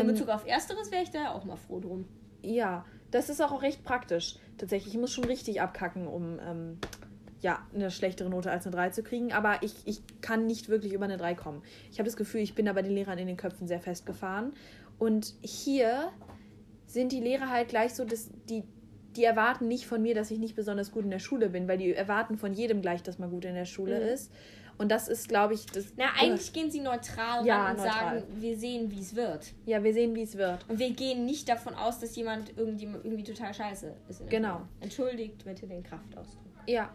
Ähm, 0.00 0.06
Bezug 0.08 0.28
auf 0.28 0.44
Ersteres 0.44 0.90
wäre 0.90 1.04
ich 1.04 1.10
da 1.12 1.30
auch 1.34 1.44
mal 1.44 1.56
froh 1.56 1.78
drum. 1.78 2.04
ja, 2.42 2.84
das 3.12 3.28
ist 3.28 3.40
auch 3.42 3.62
recht 3.62 3.84
praktisch. 3.84 4.38
Tatsächlich, 4.58 4.94
ich 4.94 5.00
muss 5.00 5.12
schon 5.12 5.24
richtig 5.24 5.60
abkacken, 5.60 6.06
um 6.08 6.40
ähm, 6.40 6.78
ja, 7.42 7.58
eine 7.74 7.90
schlechtere 7.90 8.30
Note 8.30 8.50
als 8.50 8.66
eine 8.66 8.74
3 8.74 8.90
zu 8.90 9.02
kriegen, 9.02 9.32
aber 9.32 9.62
ich, 9.62 9.74
ich 9.84 10.00
kann 10.20 10.46
nicht 10.46 10.68
wirklich 10.68 10.92
über 10.92 11.04
eine 11.04 11.16
3 11.18 11.34
kommen. 11.34 11.62
Ich 11.90 11.98
habe 11.98 12.06
das 12.06 12.16
Gefühl, 12.16 12.40
ich 12.40 12.54
bin 12.54 12.66
da 12.66 12.72
bei 12.72 12.82
den 12.82 12.92
Lehrern 12.94 13.18
in 13.18 13.26
den 13.26 13.36
Köpfen 13.36 13.66
sehr 13.66 13.80
festgefahren. 13.80 14.52
Und 14.98 15.34
hier 15.42 16.10
sind 16.86 17.10
die 17.12 17.20
Lehrer 17.20 17.50
halt 17.50 17.68
gleich 17.68 17.94
so, 17.94 18.04
dass 18.04 18.30
die, 18.48 18.62
die 19.16 19.24
erwarten 19.24 19.66
nicht 19.66 19.86
von 19.86 20.00
mir, 20.00 20.14
dass 20.14 20.30
ich 20.30 20.38
nicht 20.38 20.54
besonders 20.54 20.92
gut 20.92 21.04
in 21.04 21.10
der 21.10 21.18
Schule 21.18 21.48
bin, 21.48 21.66
weil 21.66 21.78
die 21.78 21.92
erwarten 21.92 22.38
von 22.38 22.52
jedem 22.52 22.80
gleich, 22.80 23.02
dass 23.02 23.18
man 23.18 23.30
gut 23.30 23.44
in 23.44 23.54
der 23.54 23.64
Schule 23.64 23.98
Mhm. 23.98 24.06
ist. 24.06 24.32
Und 24.78 24.90
das 24.90 25.06
ist, 25.08 25.28
glaube 25.28 25.54
ich, 25.54 25.66
das. 25.66 25.86
Na, 25.96 26.06
eigentlich 26.18 26.52
gehen 26.52 26.70
sie 26.70 26.80
neutral 26.80 27.44
Ja, 27.46 27.64
ran 27.64 27.76
und 27.76 27.82
neutral. 27.84 28.20
sagen, 28.20 28.22
wir 28.40 28.56
sehen, 28.56 28.90
wie 28.90 29.00
es 29.00 29.14
wird. 29.14 29.52
Ja, 29.66 29.82
wir 29.84 29.92
sehen, 29.92 30.14
wie 30.14 30.22
es 30.22 30.36
wird. 30.36 30.64
Und 30.68 30.78
wir 30.78 30.90
gehen 30.92 31.26
nicht 31.26 31.48
davon 31.48 31.74
aus, 31.74 31.98
dass 32.00 32.16
jemand 32.16 32.52
irgendwie, 32.56 32.84
irgendwie 32.86 33.22
total 33.24 33.52
scheiße 33.52 33.92
ist. 34.08 34.28
Genau. 34.30 34.62
Entschuldigt 34.80 35.44
bitte 35.44 35.66
den 35.66 35.82
Kraftausdruck. 35.82 36.42
Ja. 36.66 36.90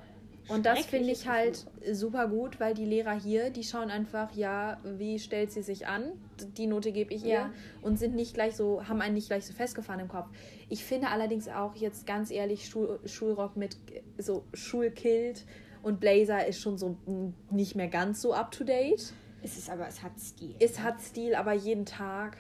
Und 0.49 0.65
das 0.65 0.85
finde 0.85 1.11
ich 1.11 1.27
halt 1.27 1.65
super 1.91 2.27
gut, 2.27 2.59
weil 2.59 2.73
die 2.73 2.85
Lehrer 2.85 3.13
hier, 3.19 3.49
die 3.49 3.63
schauen 3.63 3.89
einfach, 3.91 4.33
ja, 4.33 4.77
wie 4.83 5.19
stellt 5.19 5.51
sie 5.51 5.61
sich 5.61 5.87
an? 5.87 6.11
Die 6.57 6.67
Note 6.67 6.91
gebe 6.91 7.13
ich 7.13 7.23
ihr 7.25 7.33
Ja. 7.33 7.51
und 7.81 7.97
sind 7.99 8.15
nicht 8.15 8.33
gleich 8.33 8.55
so, 8.55 8.87
haben 8.87 9.01
einen 9.01 9.15
nicht 9.15 9.27
gleich 9.27 9.45
so 9.45 9.53
festgefahren 9.53 9.99
im 9.99 10.07
Kopf. 10.07 10.27
Ich 10.69 10.85
finde 10.85 11.09
allerdings 11.09 11.49
auch 11.49 11.75
jetzt 11.75 12.05
ganz 12.07 12.31
ehrlich, 12.31 12.67
Schul 12.69 12.99
Schulrock 13.05 13.57
mit 13.57 13.75
so 14.17 14.45
Schulkilt 14.53 15.45
und 15.83 15.99
Blazer 15.99 16.45
ist 16.47 16.61
schon 16.61 16.77
so 16.77 16.97
nicht 17.51 17.75
mehr 17.75 17.87
ganz 17.87 18.21
so 18.21 18.33
up 18.33 18.51
to 18.51 18.63
date. 18.63 19.13
Es 19.43 19.57
ist 19.57 19.69
aber, 19.69 19.87
es 19.87 20.01
hat 20.01 20.19
Stil. 20.19 20.55
Es 20.59 20.79
hat 20.79 21.01
Stil, 21.01 21.35
aber 21.35 21.53
jeden 21.53 21.85
Tag. 21.85 22.37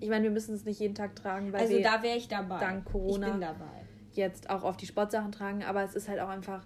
Ich 0.00 0.08
meine, 0.10 0.24
wir 0.24 0.30
müssen 0.30 0.54
es 0.54 0.64
nicht 0.64 0.78
jeden 0.80 0.94
Tag 0.94 1.16
tragen, 1.16 1.52
weil 1.52 1.62
also 1.62 1.74
wir 1.74 1.82
da 1.82 2.02
wäre 2.02 2.16
ich 2.18 2.28
dabei. 2.28 2.58
dank 2.60 2.84
Corona- 2.84 3.26
Ich 3.28 3.32
bin 3.32 3.40
dabei. 3.40 3.64
jetzt 4.12 4.50
auch 4.50 4.62
auf 4.62 4.76
die 4.76 4.86
Sportsachen 4.86 5.32
tragen, 5.32 5.64
aber 5.64 5.82
es 5.82 5.94
ist 5.94 6.08
halt 6.08 6.20
auch 6.20 6.28
einfach, 6.28 6.64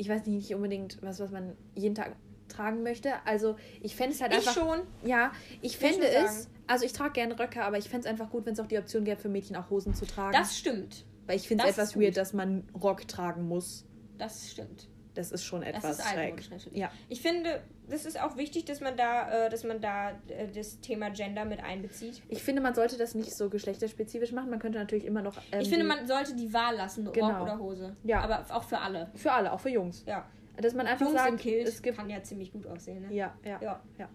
ich 0.00 0.08
weiß 0.08 0.24
nicht, 0.24 0.36
nicht 0.36 0.54
unbedingt 0.54 0.96
was, 1.02 1.20
was 1.20 1.30
man 1.30 1.54
jeden 1.74 1.94
Tag 1.94 2.16
tragen 2.48 2.82
möchte. 2.82 3.12
Also 3.26 3.56
ich 3.82 3.94
fände 3.94 4.14
es 4.14 4.22
halt 4.22 4.32
Ich 4.32 4.38
einfach. 4.38 4.54
schon. 4.54 4.80
Ja, 5.04 5.30
ich 5.60 5.76
fände 5.76 6.06
es, 6.08 6.44
sagen. 6.44 6.56
also 6.66 6.86
ich 6.86 6.92
trage 6.94 7.12
gerne 7.12 7.38
Röcke, 7.38 7.62
aber 7.62 7.76
ich 7.76 7.88
fände 7.90 8.06
es 8.06 8.10
einfach 8.10 8.30
gut, 8.30 8.46
wenn 8.46 8.54
es 8.54 8.60
auch 8.60 8.66
die 8.66 8.78
Option 8.78 9.04
gäbe, 9.04 9.20
für 9.20 9.28
Mädchen 9.28 9.56
auch 9.56 9.68
Hosen 9.68 9.94
zu 9.94 10.06
tragen. 10.06 10.32
Das 10.32 10.56
stimmt. 10.56 11.04
Weil 11.26 11.36
ich 11.36 11.46
finde 11.46 11.64
es 11.64 11.76
das 11.76 11.90
etwas 11.90 12.00
weird, 12.02 12.16
dass 12.16 12.32
man 12.32 12.66
Rock 12.82 13.06
tragen 13.08 13.46
muss. 13.46 13.84
Das 14.16 14.50
stimmt. 14.50 14.88
Das 15.14 15.32
ist 15.32 15.44
schon 15.44 15.60
Das 15.60 15.68
etwas 15.68 15.98
ist 15.98 16.08
schräg. 16.08 16.42
Ja. 16.72 16.90
Ich 17.10 17.20
finde, 17.20 17.62
das 17.90 18.06
ist 18.06 18.20
auch 18.20 18.36
wichtig, 18.36 18.64
dass 18.64 18.80
man 18.80 18.96
da, 18.96 19.46
äh, 19.46 19.50
dass 19.50 19.64
man 19.64 19.80
da 19.80 20.10
äh, 20.28 20.48
das 20.54 20.80
Thema 20.80 21.10
Gender 21.10 21.44
mit 21.44 21.62
einbezieht. 21.62 22.22
Ich 22.28 22.42
finde, 22.42 22.62
man 22.62 22.74
sollte 22.74 22.96
das 22.96 23.14
nicht 23.14 23.34
so 23.34 23.50
geschlechterspezifisch 23.50 24.32
machen. 24.32 24.50
Man 24.50 24.58
könnte 24.58 24.78
natürlich 24.78 25.04
immer 25.04 25.22
noch. 25.22 25.36
ähm, 25.52 25.60
ich 25.60 25.68
finde, 25.68 25.84
man 25.84 26.06
sollte 26.06 26.34
die 26.34 26.52
Wahl 26.52 26.76
lassen, 26.76 27.04
Rock 27.06 27.14
Genau. 27.14 27.42
oder 27.42 27.58
Hose. 27.58 27.96
Ja. 28.04 28.20
Aber 28.22 28.44
auch 28.54 28.64
für 28.64 28.78
alle. 28.78 29.10
Für 29.14 29.32
alle, 29.32 29.52
auch 29.52 29.60
für 29.60 29.70
Jungs. 29.70 30.04
Ja. 30.06 30.26
Dass 30.56 30.74
man 30.74 30.86
einfach 30.86 31.06
Jungs 31.06 31.18
sagt, 31.18 31.30
im 31.30 31.36
Kilt 31.38 31.66
es 31.68 31.80
gibt. 31.82 31.96
kann 31.96 32.08
ja 32.10 32.22
ziemlich 32.22 32.52
gut 32.52 32.66
aussehen. 32.66 33.02
Ne? 33.08 33.14
Ja, 33.14 33.34
ja, 33.44 33.58
Ja. 33.62 33.80
ja. 33.98 34.08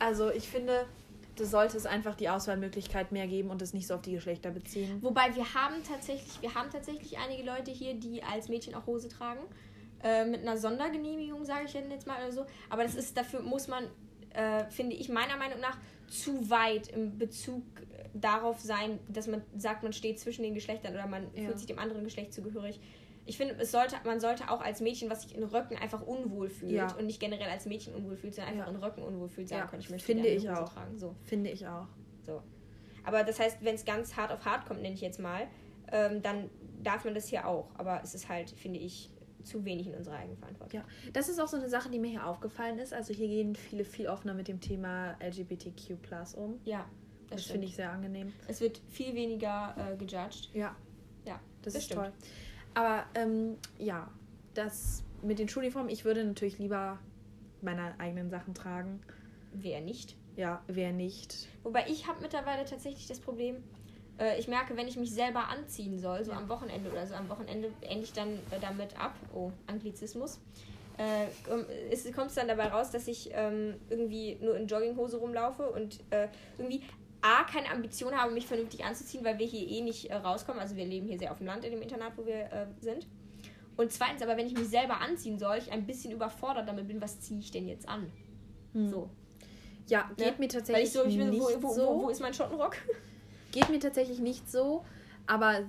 Also 0.00 0.30
ich 0.30 0.48
finde, 0.48 0.86
da 1.36 1.44
sollte 1.44 1.76
es 1.76 1.86
einfach 1.86 2.14
die 2.16 2.28
Auswahlmöglichkeit 2.28 3.12
mehr 3.12 3.26
geben 3.28 3.50
und 3.50 3.62
es 3.62 3.74
nicht 3.74 3.86
so 3.86 3.94
auf 3.94 4.02
die 4.02 4.12
Geschlechter 4.12 4.50
beziehen. 4.50 4.98
Wobei 5.02 5.34
wir 5.36 5.54
haben 5.54 5.76
tatsächlich, 5.88 6.40
wir 6.42 6.54
haben 6.54 6.68
tatsächlich 6.70 7.16
einige 7.18 7.44
Leute 7.44 7.70
hier, 7.70 7.94
die 7.94 8.22
als 8.22 8.48
Mädchen 8.48 8.74
auch 8.74 8.86
Hose 8.86 9.08
tragen. 9.08 9.40
Äh, 10.02 10.24
mit 10.26 10.42
einer 10.42 10.56
Sondergenehmigung, 10.56 11.44
sage 11.44 11.64
ich 11.66 11.72
jetzt 11.74 12.06
mal 12.06 12.22
oder 12.22 12.32
so. 12.32 12.46
Aber 12.70 12.82
das 12.84 12.94
ist, 12.94 13.16
dafür 13.16 13.40
muss 13.42 13.66
man, 13.66 13.84
äh, 14.32 14.64
finde 14.70 14.94
ich, 14.96 15.08
meiner 15.08 15.36
Meinung 15.36 15.58
nach 15.60 15.76
zu 16.06 16.48
weit 16.50 16.88
im 16.88 17.18
Bezug 17.18 17.62
darauf 18.14 18.60
sein, 18.60 18.98
dass 19.08 19.26
man 19.26 19.42
sagt, 19.56 19.82
man 19.82 19.92
steht 19.92 20.18
zwischen 20.20 20.42
den 20.42 20.54
Geschlechtern 20.54 20.94
oder 20.94 21.06
man 21.06 21.24
Ja. 21.34 21.44
fühlt 21.46 21.58
sich 21.58 21.66
dem 21.66 21.78
anderen 21.78 22.04
Geschlecht 22.04 22.32
zugehörig. 22.32 22.80
Ich 23.26 23.36
finde, 23.36 23.56
es 23.58 23.70
sollte, 23.72 23.96
man 24.04 24.20
sollte 24.20 24.50
auch 24.50 24.60
als 24.62 24.80
Mädchen, 24.80 25.10
was 25.10 25.22
sich 25.22 25.34
in 25.36 25.42
Röcken 25.42 25.76
einfach 25.76 26.00
unwohl 26.00 26.48
fühlt 26.48 26.72
Ja. 26.72 26.94
und 26.96 27.04
nicht 27.06 27.20
generell 27.20 27.48
als 27.50 27.66
Mädchen 27.66 27.94
unwohl 27.94 28.16
fühlt, 28.16 28.34
sondern 28.34 28.54
einfach 28.54 28.68
Ja. 28.68 28.72
in 28.74 28.82
Röcken 28.82 29.02
unwohl 29.02 29.28
fühlt, 29.28 29.48
sagen 29.48 29.62
Ja, 29.62 29.66
können, 29.66 29.82
ich 29.82 29.90
möchte 29.90 30.06
finde 30.06 30.28
ich 30.28 30.48
auch. 30.48 30.72
tragen. 30.72 30.96
So. 30.96 31.14
Finde 31.24 31.50
ich 31.50 31.66
auch. 31.66 31.86
So. 32.22 32.42
Aber 33.04 33.24
das 33.24 33.38
heißt, 33.38 33.58
wenn 33.62 33.74
es 33.74 33.84
ganz 33.84 34.16
hart 34.16 34.32
auf 34.32 34.44
hart 34.46 34.64
kommt, 34.66 34.80
nenne 34.80 34.94
ich 34.94 35.00
jetzt 35.02 35.20
mal, 35.20 35.46
ähm, 35.92 36.22
dann 36.22 36.48
darf 36.82 37.04
man 37.04 37.14
das 37.14 37.28
hier 37.28 37.46
auch. 37.46 37.68
Aber 37.74 38.00
es 38.02 38.14
ist 38.14 38.28
halt, 38.30 38.50
finde 38.50 38.78
ich, 38.78 39.10
zu 39.48 39.64
wenig 39.64 39.86
in 39.88 39.94
unserer 39.94 40.16
Eigenverantwortung. 40.16 40.80
Ja, 40.80 40.86
das 41.12 41.28
ist 41.28 41.40
auch 41.40 41.48
so 41.48 41.56
eine 41.56 41.68
Sache, 41.68 41.90
die 41.90 41.98
mir 41.98 42.10
hier 42.10 42.26
aufgefallen 42.26 42.78
ist. 42.78 42.92
Also 42.92 43.12
hier 43.14 43.28
gehen 43.28 43.54
viele 43.54 43.84
viel 43.84 44.06
offener 44.08 44.34
mit 44.34 44.48
dem 44.48 44.60
Thema 44.60 45.16
LGBTQ 45.20 45.96
um. 46.36 46.60
Ja, 46.64 46.84
Das, 47.28 47.36
das, 47.38 47.40
finde 47.46 47.52
finde 47.52 47.66
ich 47.66 47.76
sehr 47.76 47.90
angenehm. 47.90 48.32
Es 48.46 48.60
wird 48.60 48.80
viel 48.88 49.14
weniger 49.14 49.74
äh, 49.76 49.96
gejudged. 49.96 50.50
Ja, 50.54 50.76
Ja, 51.24 51.40
das, 51.62 51.72
das 51.72 51.74
ist 51.76 51.84
stimmt. 51.84 52.00
toll. 52.02 52.12
Aber 52.74 53.04
ähm, 53.14 53.56
ja, 53.78 54.10
das 54.54 55.02
mit 55.22 55.38
den 55.38 55.48
Schuluniformen, 55.48 55.90
ich 55.90 56.04
würde 56.04 56.24
natürlich 56.24 56.58
lieber 56.58 56.98
meine 57.62 57.98
eigenen 57.98 58.30
Sachen 58.30 58.54
tragen. 58.54 59.00
wer 59.52 59.80
nicht. 59.80 60.16
Ja, 60.36 60.62
wer 60.68 60.92
nicht. 60.92 61.48
Wobei 61.64 61.86
ich 61.88 62.06
habe 62.06 62.20
mittlerweile 62.20 62.64
tatsächlich 62.64 63.08
das 63.08 63.18
Problem, 63.18 63.56
äh, 64.18 64.38
ich 64.38 64.48
merke, 64.48 64.76
wenn 64.76 64.88
ich 64.88 64.96
mich 64.96 65.12
selber 65.12 65.48
anziehen 65.48 65.98
soll, 65.98 66.24
so 66.24 66.32
am 66.32 66.48
Wochenende 66.48 66.90
oder 66.90 67.06
so, 67.06 67.14
am 67.14 67.28
Wochenende 67.28 67.70
ende 67.82 68.04
ich 68.04 68.12
dann 68.12 68.28
äh, 68.50 68.58
damit 68.60 68.98
ab, 68.98 69.14
oh, 69.34 69.50
Anglizismus, 69.66 70.40
äh, 70.96 71.26
komm- 71.48 71.66
es 71.90 72.10
kommt 72.12 72.36
dann 72.36 72.48
dabei 72.48 72.68
raus, 72.68 72.90
dass 72.90 73.06
ich 73.08 73.30
ähm, 73.32 73.74
irgendwie 73.88 74.36
nur 74.40 74.56
in 74.56 74.66
Jogginghose 74.66 75.16
rumlaufe 75.18 75.70
und 75.70 76.00
äh, 76.10 76.28
irgendwie 76.58 76.82
A, 77.20 77.44
keine 77.44 77.70
Ambition 77.70 78.16
habe, 78.16 78.32
mich 78.32 78.46
vernünftig 78.46 78.84
anzuziehen, 78.84 79.24
weil 79.24 79.38
wir 79.38 79.46
hier 79.46 79.66
eh 79.68 79.80
nicht 79.80 80.08
äh, 80.10 80.14
rauskommen. 80.14 80.60
Also 80.60 80.76
wir 80.76 80.84
leben 80.84 81.06
hier 81.08 81.18
sehr 81.18 81.32
auf 81.32 81.38
dem 81.38 81.46
Land 81.48 81.64
in 81.64 81.72
dem 81.72 81.82
Internat, 81.82 82.12
wo 82.16 82.24
wir 82.26 82.44
äh, 82.52 82.66
sind. 82.80 83.06
Und 83.76 83.92
zweitens, 83.92 84.22
aber 84.22 84.36
wenn 84.36 84.46
ich 84.46 84.54
mich 84.54 84.68
selber 84.68 85.00
anziehen 85.00 85.38
soll, 85.38 85.56
ich 85.58 85.70
ein 85.72 85.84
bisschen 85.86 86.12
überfordert 86.12 86.68
damit 86.68 86.86
bin, 86.88 87.00
was 87.00 87.20
ziehe 87.20 87.40
ich 87.40 87.50
denn 87.50 87.68
jetzt 87.68 87.88
an? 87.88 88.10
Hm. 88.72 88.88
So. 88.88 89.10
Ja, 89.88 90.10
geht 90.16 90.18
Ne? 90.18 90.32
mir 90.32 90.38
Weil 90.38 90.48
tatsächlich 90.48 90.84
ich 90.88 90.92
so, 90.92 91.04
ich 91.04 91.16
bin, 91.16 91.30
nicht 91.30 91.40
wo, 91.40 91.62
wo, 91.62 91.72
so. 91.72 91.86
wo, 91.86 92.02
wo 92.02 92.08
ist 92.08 92.20
mein 92.20 92.34
Schottenrock? 92.34 92.76
Geht 93.52 93.68
mir 93.70 93.80
tatsächlich 93.80 94.18
nicht 94.20 94.50
so, 94.50 94.84
aber 95.26 95.60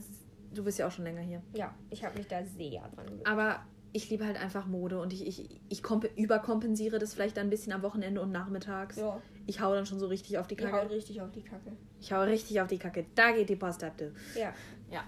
du 0.54 0.64
bist 0.64 0.80
ja 0.80 0.88
auch 0.88 0.92
schon 0.92 1.06
länger 1.06 1.22
hier. 1.22 1.42
Ja, 1.54 1.74
ich 1.90 2.04
habe 2.04 2.18
mich 2.18 2.28
da 2.28 2.44
sehr 2.44 2.82
dran 2.96 3.06
gewöhnt. 3.06 3.28
Aber 3.28 3.62
ich 3.92 4.10
liebe 4.10 4.26
halt 4.26 4.38
einfach 4.40 4.68
Mode 4.68 5.00
und 5.00 5.14
ich, 5.14 5.26
ich, 5.26 5.50
ich 5.70 5.82
komp- 5.82 6.14
überkompensiere 6.16 7.00
das 7.00 7.14
vielleicht 7.14 7.38
ein 7.40 7.50
bisschen 7.50 7.74
am 7.74 7.82
Wochenende 7.82 8.22
und 8.22 8.32
nachmittags. 8.32 8.98
Ja, 8.98 9.20
Ich 9.48 9.62
hau 9.62 9.74
dann 9.74 9.86
schon 9.86 10.00
so 10.00 10.08
richtig 10.08 10.38
auf 10.38 10.48
die 10.48 10.56
die 10.56 10.66
haut 10.66 10.72
Kacke. 10.74 10.90
richtig 10.92 11.22
auf 11.22 11.32
die 11.32 11.42
Kacke. 11.42 11.72
Ich 12.00 12.12
hau 12.14 12.22
richtig 12.22 12.62
auf 12.62 12.68
die 12.68 12.78
Kacke. 12.78 13.06
Da 13.16 13.32
geht 13.32 13.50
die 13.50 13.56
Post 13.56 13.84
ab, 13.84 13.94
du. 13.98 14.12
Ja. 14.36 14.54
Ja. 14.92 15.04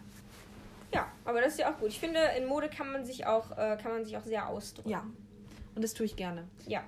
Ja, 0.93 1.07
aber 1.25 1.41
das 1.41 1.53
ist 1.53 1.59
ja 1.59 1.71
auch 1.73 1.77
gut. 1.79 1.89
Ich 1.89 1.99
finde, 1.99 2.19
in 2.37 2.45
Mode 2.47 2.69
kann 2.69 2.91
man 2.91 3.05
sich 3.05 3.25
auch, 3.25 3.51
äh, 3.51 3.77
kann 3.81 3.91
man 3.93 4.03
sich 4.03 4.17
auch 4.17 4.23
sehr 4.23 4.47
ausdrücken. 4.49 4.89
Ja. 4.89 5.05
Und 5.75 5.83
das 5.83 5.93
tue 5.93 6.05
ich 6.05 6.15
gerne. 6.15 6.47
Ja. 6.67 6.83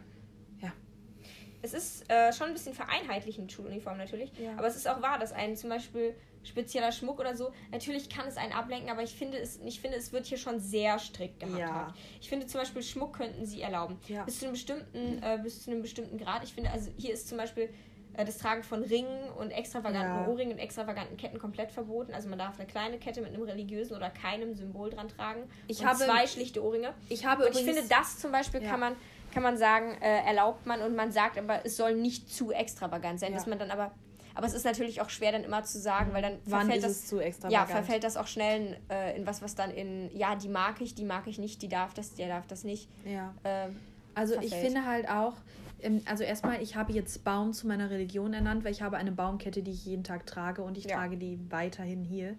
Es 1.63 1.73
ist 1.73 2.09
äh, 2.11 2.31
schon 2.33 2.47
ein 2.47 2.53
bisschen 2.53 2.73
vereinheitlichend, 2.73 3.51
Schuluniform 3.51 3.97
natürlich. 3.97 4.31
Ja. 4.37 4.51
Aber 4.57 4.67
es 4.67 4.75
ist 4.75 4.87
auch 4.87 5.01
wahr, 5.01 5.17
dass 5.17 5.31
ein 5.31 5.55
zum 5.55 5.69
Beispiel 5.69 6.13
spezieller 6.43 6.91
Schmuck 6.91 7.21
oder 7.21 7.37
so, 7.37 7.53
natürlich 7.71 8.09
kann 8.09 8.27
es 8.27 8.35
einen 8.35 8.51
ablenken, 8.51 8.89
aber 8.89 9.01
ich 9.01 9.15
finde, 9.15 9.37
es, 9.37 9.61
ich 9.65 9.79
finde, 9.79 9.95
es 9.97 10.11
wird 10.11 10.25
hier 10.25 10.37
schon 10.37 10.59
sehr 10.59 10.99
strikt 10.99 11.39
gehandhabt. 11.39 11.97
Ich 12.19 12.27
finde 12.27 12.47
zum 12.47 12.59
Beispiel 12.59 12.83
Schmuck 12.83 13.15
könnten 13.15 13.45
sie 13.45 13.61
erlauben. 13.61 13.97
Ja. 14.09 14.25
Bis 14.25 14.39
zu 14.39 14.45
einem 14.45 14.53
bestimmten, 14.53 15.23
äh, 15.23 15.39
bis 15.41 15.63
zu 15.63 15.71
einem 15.71 15.81
bestimmten 15.81 16.17
Grad. 16.17 16.43
Ich 16.43 16.53
finde, 16.53 16.69
also 16.71 16.91
hier 16.97 17.13
ist 17.13 17.29
zum 17.29 17.37
Beispiel 17.37 17.69
äh, 18.15 18.25
das 18.25 18.39
Tragen 18.39 18.61
von 18.63 18.83
Ringen 18.83 19.29
und 19.37 19.51
extravaganten 19.51 20.01
Ja. 20.25 20.27
Ohrringen 20.27 20.51
und 20.51 20.59
extravaganten 20.59 21.15
Ketten 21.15 21.39
komplett 21.39 21.71
verboten. 21.71 22.13
Also 22.13 22.27
man 22.27 22.37
darf 22.39 22.59
eine 22.59 22.67
kleine 22.67 22.99
Kette 22.99 23.21
mit 23.21 23.33
einem 23.33 23.43
religiösen 23.43 23.95
oder 23.95 24.09
keinem 24.09 24.53
Symbol 24.53 24.89
dran 24.89 25.07
tragen. 25.07 25.49
Ich 25.69 25.79
und 25.79 25.85
habe- 25.87 25.99
zwei 25.99 26.27
schlichte 26.27 26.61
Ohrringe. 26.61 26.93
Ich 27.07 27.25
habe 27.25 27.45
Und 27.45 27.55
ich 27.57 27.63
finde, 27.63 27.83
das 27.87 28.19
zum 28.19 28.33
Beispiel 28.33 28.61
Ja. 28.61 28.69
kann 28.71 28.81
man 28.81 28.95
kann 29.33 29.43
man 29.43 29.57
sagen, 29.57 29.97
äh, 30.01 30.25
erlaubt 30.25 30.65
man 30.65 30.81
und 30.81 30.95
man 30.95 31.11
sagt 31.11 31.37
aber, 31.37 31.65
es 31.65 31.75
soll 31.77 31.95
nicht 31.95 32.29
zu 32.33 32.51
extravagant 32.51 33.19
sein, 33.19 33.31
Ja. 33.31 33.37
dass 33.37 33.47
man 33.47 33.59
dann 33.59 33.71
aber, 33.71 33.91
aber 34.35 34.45
es 34.47 34.53
ist 34.53 34.65
natürlich 34.65 35.01
auch 35.01 35.09
schwer 35.09 35.31
dann 35.31 35.43
immer 35.43 35.63
zu 35.63 35.79
sagen, 35.79 36.13
weil 36.13 36.21
dann 36.21 36.37
Wann 36.45 36.61
verfällt 36.67 36.83
das, 36.83 37.05
zu 37.07 37.17
ja, 37.17 37.23
extravagant? 37.23 37.69
verfällt 37.69 38.03
das 38.03 38.17
auch 38.17 38.27
schnell 38.27 38.61
in, 38.67 38.89
äh, 38.89 39.15
in 39.17 39.25
was, 39.27 39.41
was 39.41 39.55
dann 39.55 39.71
in, 39.71 40.09
ja, 40.15 40.35
die 40.35 40.49
mag 40.49 40.81
ich, 40.81 40.95
die 40.95 41.03
mag 41.05 41.27
ich 41.27 41.37
nicht, 41.39 41.61
die 41.61 41.67
darf 41.69 41.93
das, 41.93 42.13
der 42.15 42.27
darf 42.29 42.47
das 42.47 42.63
nicht. 42.63 42.89
Ja. 43.05 43.33
Ähm, 43.43 43.75
Also 44.15 44.35
ich 44.35 44.49
verfällt. 44.49 44.65
finde 44.65 44.85
halt 44.87 45.09
auch, 45.09 45.33
ähm, 45.81 46.01
also 46.05 46.23
erstmal, 46.23 46.61
ich 46.61 46.75
habe 46.75 46.93
jetzt 46.93 47.23
Baum 47.23 47.51
zu 47.53 47.67
meiner 47.67 47.89
Religion 47.89 48.33
ernannt, 48.33 48.63
weil 48.63 48.71
ich 48.71 48.81
habe 48.81 48.97
eine 48.97 49.11
Baumkette, 49.11 49.63
die 49.63 49.71
ich 49.71 49.85
jeden 49.85 50.03
Tag 50.03 50.25
trage 50.25 50.61
und 50.61 50.77
ich 50.77 50.85
Ja. 50.85 50.97
trage 50.97 51.17
die 51.17 51.39
weiterhin 51.49 52.03
hier. 52.03 52.35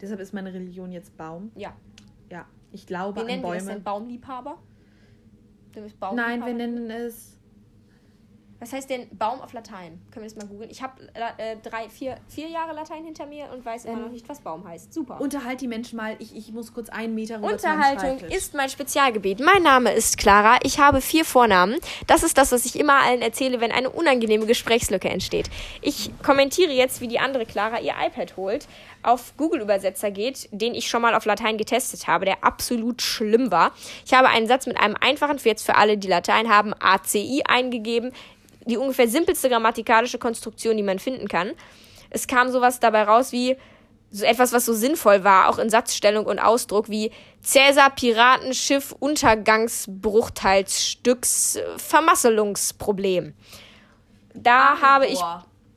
Deshalb 0.00 0.20
ist 0.20 0.34
meine 0.34 0.52
Religion 0.52 0.92
jetzt 0.92 1.16
Baum. 1.16 1.50
ja, 1.54 1.74
Ja. 2.30 2.44
Ich 2.72 2.86
glaube 2.86 3.16
Wie 3.16 3.20
an 3.20 3.26
nennen 3.28 3.42
Bäume. 3.42 3.64
denn? 3.74 3.82
Baumliebhaber? 3.82 4.58
Nein, 6.14 6.44
wir 6.44 6.54
nennen 6.54 6.90
es 6.90 7.35
Was 8.58 8.72
heißt 8.72 8.88
denn 8.88 9.06
Baum 9.12 9.40
auf 9.40 9.52
Latein? 9.52 10.00
Können 10.10 10.24
wir 10.24 10.30
das 10.32 10.36
mal 10.36 10.46
googeln? 10.46 10.70
Ich 10.70 10.82
habe 10.82 10.94
äh, 11.14 11.56
drei, 11.62 11.88
vier, 11.88 12.16
vier 12.28 12.48
Jahre 12.48 12.74
Latein 12.74 13.04
hinter 13.04 13.26
mir 13.26 13.50
und 13.52 13.64
weiß 13.64 13.84
immer 13.84 13.98
Ähm, 13.98 14.02
noch 14.04 14.10
nicht, 14.10 14.28
was 14.28 14.40
Baum 14.40 14.66
heißt. 14.66 14.94
Super. 14.94 15.20
Unterhalt 15.20 15.60
die 15.60 15.68
Menschen 15.68 15.96
mal. 15.96 16.16
Ich, 16.18 16.34
ich 16.34 16.52
muss 16.52 16.72
kurz 16.72 16.88
einen 16.88 17.14
Meter 17.14 17.36
rüber 17.36 17.46
meinem 17.46 17.54
Unterhaltung 17.54 18.18
ist 18.30 18.54
mein 18.54 18.68
Spezialgebiet. 18.70 19.40
Mein 19.40 19.62
Name 19.62 19.92
ist 19.92 20.16
Clara. 20.18 20.58
Ich 20.62 20.78
habe 20.78 21.00
vier 21.00 21.24
Vornamen. 21.24 21.76
Das 22.06 22.22
ist 22.22 22.38
das, 22.38 22.52
was 22.52 22.64
ich 22.64 22.78
immer 22.78 23.02
allen 23.02 23.22
erzähle, 23.22 23.60
wenn 23.60 23.72
eine 23.72 23.90
unangenehme 23.90 24.46
Gesprächslücke 24.46 25.08
entsteht. 25.08 25.50
Ich 25.82 26.10
kommentiere 26.22 26.72
jetzt, 26.72 27.00
wie 27.00 27.08
die 27.08 27.18
andere 27.18 27.44
Clara 27.46 27.80
ihr 27.80 27.94
iPad 28.06 28.36
holt, 28.36 28.68
auf 29.02 29.36
Google-Übersetzer 29.36 30.10
geht, 30.10 30.48
den 30.50 30.74
ich 30.74 30.88
schon 30.88 31.02
mal 31.02 31.14
auf 31.14 31.24
Latein 31.26 31.58
getestet 31.58 32.06
habe, 32.06 32.24
der 32.24 32.42
absolut 32.42 33.02
schlimm 33.02 33.50
war. 33.50 33.72
Ich 34.04 34.14
habe 34.14 34.28
einen 34.28 34.48
Satz 34.48 34.66
mit 34.66 34.78
einem 34.78 34.96
einfachen, 35.00 35.38
für 35.38 35.48
jetzt 35.48 35.64
für 35.64 35.76
alle, 35.76 35.96
die 35.98 36.08
Latein 36.08 36.48
haben, 36.48 36.74
ACI 36.78 37.44
eingegeben. 37.46 38.12
Die 38.66 38.76
ungefähr 38.76 39.08
simpelste 39.08 39.48
grammatikalische 39.48 40.18
Konstruktion, 40.18 40.76
die 40.76 40.82
man 40.82 40.98
finden 40.98 41.28
kann. 41.28 41.52
Es 42.10 42.26
kam 42.26 42.50
sowas 42.50 42.80
dabei 42.80 43.04
raus 43.04 43.32
wie 43.32 43.56
so 44.10 44.24
etwas, 44.24 44.52
was 44.52 44.64
so 44.64 44.72
sinnvoll 44.72 45.24
war, 45.24 45.48
auch 45.48 45.58
in 45.58 45.68
Satzstellung 45.68 46.26
und 46.26 46.38
Ausdruck, 46.38 46.88
wie 46.88 47.10
Cäsar 47.42 47.90
Piratenschiff 47.90 48.94
Untergangsbruchteilsstücks 48.98 51.56
äh, 51.56 51.64
Vermasselungsproblem. 51.76 53.34
Da 54.34 54.80
habe 54.80 55.06
ich 55.06 55.20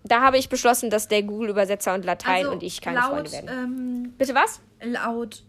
da 0.04 0.21
habe 0.21 0.38
ich 0.38 0.49
beschlossen, 0.49 0.89
dass 0.89 1.08
der 1.08 1.23
Google 1.23 1.49
Übersetzer 1.49 1.93
und 1.93 2.06
Latein 2.06 2.45
Also, 2.45 2.52
und 2.52 2.63
ich 2.63 2.82
keine 2.82 2.99
laut, 2.99 3.10
Freunde 3.10 3.32
werden. 3.32 3.49
Ähm, 3.49 4.13
Bitte 4.17 4.34
was? 4.34 4.62
laut 4.82 5.43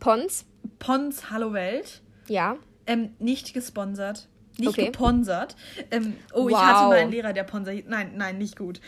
Pons? 0.00 0.44
Pons 0.78 1.30
Hallo 1.30 1.52
Welt. 1.52 2.02
Ja. 2.28 2.56
Ähm, 2.86 3.14
nicht 3.18 3.54
gesponsert. 3.54 4.28
Nicht 4.58 4.68
Okay. 4.70 4.86
geponsert. 4.86 5.54
Ähm, 5.90 6.16
oh, 6.32 6.48
ich 6.48 6.54
Wow. 6.54 6.62
hatte 6.62 6.88
mal 6.88 6.98
einen 6.98 7.10
Lehrer, 7.10 7.32
der 7.32 7.44
Ponser 7.44 7.72
hieß. 7.72 7.84
Nein, 7.88 8.12
nein, 8.16 8.38
nicht 8.38 8.56
gut. 8.56 8.80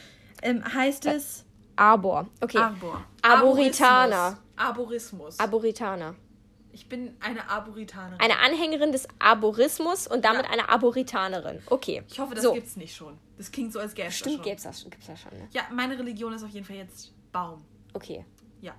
Ähm, 0.42 0.62
heißt 0.64 1.06
es 1.06 1.44
Arbor. 1.76 2.26
Okay. 2.40 2.58
Arbor. 2.58 3.04
Arboritaner. 3.22 4.38
Arborismus. 4.56 5.38
Arboritaner. 5.38 6.14
ich 6.72 6.88
bin 6.88 7.16
eine 7.20 7.48
Arboritanerin. 7.50 8.20
Eine 8.20 8.38
Anhängerin 8.38 8.92
des 8.92 9.08
Arborismus 9.18 10.06
und 10.06 10.24
damit 10.24 10.46
eine 10.50 10.68
Arboritanerin. 10.68 11.60
Okay. 11.66 12.02
ich 12.08 12.18
hoffe, 12.20 12.34
das 12.34 12.44
so. 12.44 12.52
gibt's 12.52 12.76
nicht 12.76 12.94
schon. 12.94 13.18
Das 13.36 13.50
klingt 13.50 13.72
so, 13.72 13.80
als 13.80 13.94
gäbe 13.94 14.08
es 14.08 14.14
das 14.14 14.18
Stimmt, 14.20 14.34
schon. 14.36 14.44
gibt's 14.44 14.62
das, 14.64 14.84
gibt's 14.84 15.06
das 15.06 15.20
schon, 15.20 15.32
ne? 15.38 15.48
Ja, 15.52 15.62
meine 15.72 15.98
Religion 15.98 16.32
ist 16.32 16.42
auf 16.44 16.50
jeden 16.50 16.64
Fall 16.66 16.76
jetzt 16.76 17.12
Baum. 17.32 17.64
Okay. 17.94 18.24
Ja, 18.60 18.74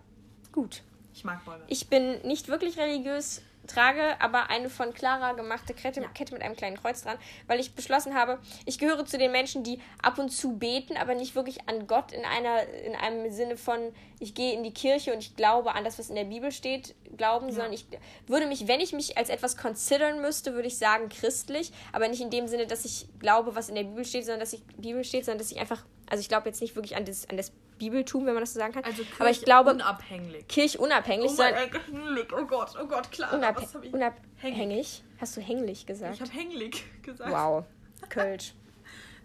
Gut. 0.52 0.82
ich 1.14 1.24
mag 1.26 1.44
Bäume. 1.46 1.64
Ich 1.68 1.88
bin 1.90 2.22
nicht 2.22 2.48
wirklich 2.48 2.78
religiös, 2.78 3.42
trage 3.70 4.20
aber 4.20 4.50
eine 4.50 4.70
von 4.70 4.94
Clara 4.94 5.34
gemachte 5.34 5.74
Kette, 5.74 6.02
Ja. 6.02 6.08
Kette 6.10 6.34
mit 6.34 6.42
einem 6.42 6.56
kleinen 6.56 6.78
Kreuz 6.78 7.04
dran, 7.04 7.18
weil 7.48 7.60
ich 7.60 7.74
beschlossen 7.74 8.16
habe, 8.16 8.40
ich 8.66 8.80
gehöre 8.80 9.06
zu 9.06 9.18
den 9.18 9.32
Menschen, 9.32 9.64
die 9.64 9.80
ab 10.02 10.18
und 10.18 10.30
zu 10.30 10.58
beten, 10.58 10.98
aber 10.98 11.16
nicht 11.16 11.36
wirklich 11.36 11.68
an 11.68 11.88
Gott 11.88 12.12
in 12.12 12.26
einer 12.26 12.64
in 12.68 12.96
einem 12.96 13.32
Sinne 13.32 13.58
von 13.58 13.94
ich 14.20 14.34
gehe 14.34 14.54
in 14.54 14.64
die 14.64 14.74
Kirche 14.74 15.14
und 15.14 15.20
ich 15.20 15.36
glaube 15.36 15.76
an 15.76 15.84
das, 15.84 15.98
was 15.98 16.10
in 16.10 16.16
der 16.16 16.26
Bibel 16.26 16.52
steht, 16.52 16.96
glauben, 17.18 17.52
sondern 17.52 17.72
ich 17.72 17.86
würde 18.28 18.48
mich, 18.48 18.68
wenn 18.68 18.82
ich 18.82 18.92
mich 18.92 19.18
als 19.18 19.30
etwas 19.30 19.56
considern 19.56 20.22
müsste, 20.22 20.54
würde 20.54 20.68
ich 20.68 20.78
sagen 20.78 21.08
christlich, 21.10 21.72
aber 21.94 22.08
nicht 22.08 22.22
in 22.22 22.30
dem 22.30 22.48
Sinne, 22.48 22.68
dass 22.68 22.84
ich 22.84 23.08
glaube, 23.20 23.56
was 23.56 23.70
in 23.70 23.76
der 23.76 23.84
Bibel 23.84 24.04
steht, 24.04 24.26
sondern 24.26 24.42
dass 24.42 24.54
ich 24.54 24.64
Bibel 24.78 25.04
steht, 25.04 25.26
sondern 25.26 25.40
dass 25.40 25.52
ich 25.52 25.60
einfach, 25.60 25.86
also 26.10 26.22
ich 26.22 26.28
glaube 26.28 26.50
jetzt 26.50 26.62
nicht 26.62 26.76
wirklich 26.76 26.98
an 26.98 27.06
das 27.06 27.30
an 27.30 27.38
das 27.38 27.52
Bibeltum, 27.80 28.26
wenn 28.28 28.34
man 28.36 28.44
das 28.44 28.54
so 28.54 28.60
sagen 28.60 28.74
kann, 28.74 28.84
Also 28.84 29.04
aber 29.18 29.30
ich 29.32 29.42
glaube 29.44 29.72
unabhängig. 29.72 30.48
kirchunabhängig, 30.48 31.32
Oh, 31.32 31.36
mein 31.38 31.56
Hänglich. 31.56 32.28
oh 32.34 32.46
Gott, 32.46 32.74
oh 32.80 32.86
Gott, 32.86 33.12
klar. 33.12 33.34
Unab 33.34 33.60
was 33.62 33.74
hab 33.74 33.84
ich? 33.84 33.92
unabhängig. 33.94 35.04
Hast 35.20 35.36
du 35.38 35.42
hänglich 35.42 35.86
gesagt? 35.88 36.14
Ich 36.16 36.22
habe 36.22 36.32
hänglich 36.32 36.84
gesagt. 37.02 37.32
wow. 37.32 37.64
Kölsch. 38.10 38.54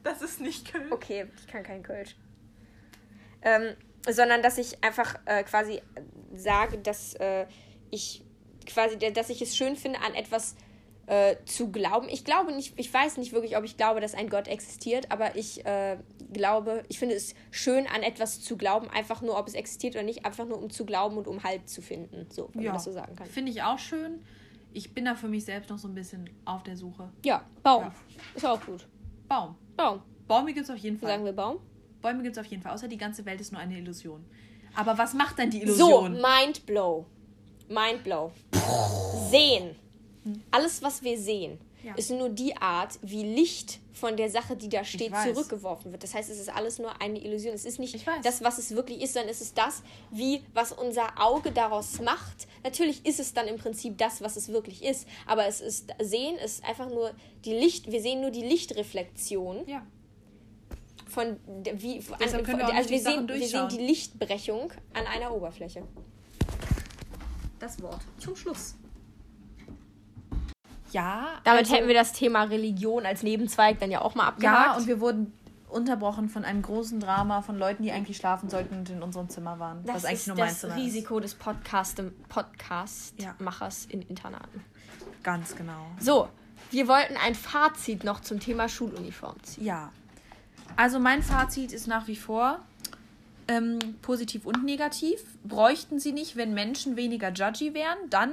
Das 0.02 0.20
ist 0.20 0.38
nicht 0.40 0.70
Köln. 0.70 0.92
Okay, 0.92 1.26
ich 1.38 1.46
kann 1.46 1.62
kein 1.62 1.82
Kölsch. 1.82 2.14
Ähm, 3.40 3.74
sondern 4.06 4.42
dass 4.42 4.58
ich 4.58 4.84
einfach 4.84 5.14
äh, 5.24 5.42
quasi 5.44 5.80
sage, 6.34 6.76
dass 6.76 7.14
äh, 7.14 7.46
ich 7.90 8.22
quasi, 8.66 8.98
dass 8.98 9.30
ich 9.30 9.40
es 9.40 9.56
schön 9.56 9.76
finde, 9.76 10.00
an 10.00 10.14
etwas 10.14 10.56
äh, 11.06 11.36
zu 11.46 11.70
glauben. 11.70 12.08
Ich 12.10 12.24
glaube 12.24 12.52
nicht, 12.52 12.78
ich 12.78 12.92
weiß 12.92 13.16
nicht 13.16 13.32
wirklich, 13.32 13.56
ob 13.56 13.64
ich 13.64 13.78
glaube, 13.78 14.00
dass 14.00 14.14
ein 14.14 14.28
Gott 14.28 14.46
existiert, 14.46 15.10
aber 15.10 15.36
ich 15.36 15.64
äh, 15.64 15.96
glaube, 16.32 16.82
ich 16.88 16.98
finde 16.98 17.14
es 17.14 17.34
schön, 17.50 17.86
an 17.86 18.02
etwas 18.02 18.40
zu 18.40 18.56
glauben, 18.56 18.88
einfach 18.90 19.22
nur, 19.22 19.38
ob 19.38 19.46
es 19.48 19.54
existiert 19.54 19.94
oder 19.94 20.04
nicht, 20.04 20.24
einfach 20.24 20.46
nur 20.46 20.58
um 20.58 20.70
zu 20.70 20.84
glauben 20.84 21.16
und 21.16 21.28
um 21.28 21.42
Halt 21.42 21.68
zu 21.68 21.82
finden. 21.82 22.26
So, 22.30 22.50
wenn 22.54 22.64
man 22.64 22.74
das 22.74 22.84
so 22.84 22.92
sagen 22.92 23.16
kann. 23.16 23.26
Finde 23.26 23.52
ich 23.52 23.62
auch 23.62 23.78
schön. 23.78 24.20
Ich 24.72 24.92
bin 24.92 25.04
da 25.04 25.14
für 25.14 25.28
mich 25.28 25.44
selbst 25.44 25.70
noch 25.70 25.78
so 25.78 25.88
ein 25.88 25.94
bisschen 25.94 26.28
auf 26.44 26.62
der 26.64 26.76
Suche. 26.76 27.10
Ja, 27.24 27.44
Baum. 27.62 27.84
Ja. 27.84 27.94
Ist 28.34 28.44
auch 28.44 28.60
gut. 28.64 28.86
Baum. 29.28 29.54
Baum. 29.76 30.02
Bäume 30.26 30.52
gibt 30.52 30.64
es 30.64 30.70
auf 30.70 30.78
jeden 30.78 30.98
Fall. 30.98 31.10
Sagen 31.10 31.24
wir 31.24 31.32
Baum? 31.32 31.58
Bäume 32.02 32.22
gibt 32.22 32.36
es 32.36 32.40
auf 32.40 32.46
jeden 32.46 32.62
Fall, 32.62 32.72
außer 32.72 32.88
die 32.88 32.98
ganze 32.98 33.24
Welt 33.24 33.40
ist 33.40 33.52
nur 33.52 33.60
eine 33.60 33.78
Illusion. 33.78 34.24
Aber 34.74 34.98
was 34.98 35.14
macht 35.14 35.38
denn 35.38 35.50
die 35.50 35.66
So, 35.66 36.04
Illusion? 36.06 36.20
Mind 36.20 36.66
blow. 36.66 37.06
Mind 37.68 38.02
blow. 38.02 38.32
Sehen. 39.30 39.76
Alles, 40.50 40.82
was 40.82 41.02
wir 41.02 41.18
sehen, 41.18 41.58
Ja. 41.84 41.94
ist 41.94 42.10
nur 42.10 42.30
die 42.30 42.56
Art, 42.56 42.98
wie 43.02 43.22
Licht 43.22 43.80
von 43.92 44.16
der 44.16 44.28
Sache, 44.28 44.56
die 44.56 44.68
da 44.68 44.84
steht, 44.84 45.12
zurückgeworfen 45.16 45.92
wird. 45.92 46.02
Das 46.02 46.14
heißt, 46.14 46.30
es 46.30 46.38
ist 46.38 46.48
alles 46.48 46.78
nur 46.78 47.00
eine 47.00 47.18
Illusion. 47.22 47.54
Es 47.54 47.64
ist 47.64 47.78
nicht 47.78 48.04
das, 48.22 48.42
was 48.42 48.58
es 48.58 48.74
wirklich 48.74 49.00
ist, 49.02 49.14
sondern 49.14 49.30
es 49.30 49.40
ist 49.40 49.56
das, 49.56 49.82
wie, 50.10 50.42
was 50.52 50.72
unser 50.72 51.20
Auge 51.20 51.52
daraus 51.52 52.00
macht. 52.00 52.48
Natürlich 52.64 53.06
ist 53.06 53.20
es 53.20 53.34
dann 53.34 53.46
im 53.46 53.56
Prinzip 53.56 53.96
das, 53.98 54.20
was 54.20 54.36
es 54.36 54.48
wirklich 54.48 54.82
ist. 54.82 55.06
Aber 55.26 55.46
es 55.46 55.60
ist, 55.60 55.92
Sehen 56.00 56.36
ist 56.36 56.64
einfach 56.64 56.88
nur 56.88 57.12
die 57.44 57.52
Licht, 57.52 57.90
wir 57.90 58.00
sehen 58.00 58.20
nur 58.20 58.30
die 58.30 58.42
Lichtreflexion 58.42 59.66
ja. 59.66 59.86
von, 61.06 61.38
wie, 61.74 62.02
an, 62.10 62.42
können 62.42 62.58
wir 62.58 62.74
also 62.74 62.90
wir 62.90 63.00
sehen, 63.00 63.28
wir 63.28 63.46
sehen 63.46 63.68
die 63.68 63.78
Lichtbrechung 63.78 64.72
an 64.92 65.06
einer 65.06 65.32
Oberfläche. 65.32 65.82
Das 67.58 67.80
Wort 67.80 68.00
zum 68.18 68.34
Schluss. 68.34 68.74
Ja. 70.94 71.26
Damit 71.42 71.62
also- 71.64 71.74
hätten 71.74 71.88
wir 71.88 71.94
das 71.94 72.12
Thema 72.12 72.44
Religion 72.44 73.04
als 73.04 73.22
Nebenzweig 73.22 73.80
dann 73.80 73.90
ja 73.90 74.00
auch 74.00 74.14
mal 74.14 74.28
abgehakt. 74.28 74.66
Ja, 74.66 74.76
und 74.76 74.86
wir 74.86 75.00
wurden 75.00 75.32
unterbrochen 75.68 76.28
von 76.28 76.44
einem 76.44 76.62
großen 76.62 77.00
Drama 77.00 77.42
von 77.42 77.58
Leuten, 77.58 77.82
die 77.82 77.90
eigentlich 77.90 78.16
schlafen 78.16 78.48
sollten 78.48 78.78
und 78.78 78.90
in 78.90 79.02
unserem 79.02 79.28
Zimmer 79.28 79.58
waren. 79.58 79.84
das 79.84 79.96
was 79.96 80.04
eigentlich 80.04 80.20
ist 80.20 80.26
nur 80.28 80.36
mein 80.36 80.48
das 80.48 80.60
Zimmer 80.60 80.76
Risiko 80.76 81.18
des 81.18 81.34
Podcast 81.34 82.00
Podcast-Machers 82.28 83.86
in 83.86 84.02
Internaten. 84.02 84.58
ist. 84.58 85.24
Ganz 85.24 85.56
genau. 85.56 85.86
So, 85.98 86.28
wir 86.70 86.86
wollten 86.86 87.16
ein 87.16 87.34
Fazit 87.34 88.04
noch 88.04 88.20
zum 88.20 88.38
Thema 88.38 88.68
Schuluniform 88.68 89.42
ziehen. 89.42 89.64
Ja. 89.64 89.90
Also 90.76 91.00
mein 91.00 91.22
Fazit 91.22 91.72
ist 91.72 91.88
nach 91.88 92.06
wie 92.06 92.16
vor 92.16 92.60
ähm, 93.48 93.78
positiv 94.00 94.46
und 94.46 94.64
negativ. 94.64 95.20
Bräuchten 95.42 95.98
sie 95.98 96.12
nicht, 96.12 96.36
wenn 96.36 96.54
Menschen 96.54 96.96
weniger 96.96 97.32
judgy 97.32 97.74
wären, 97.74 97.98
dann 98.10 98.30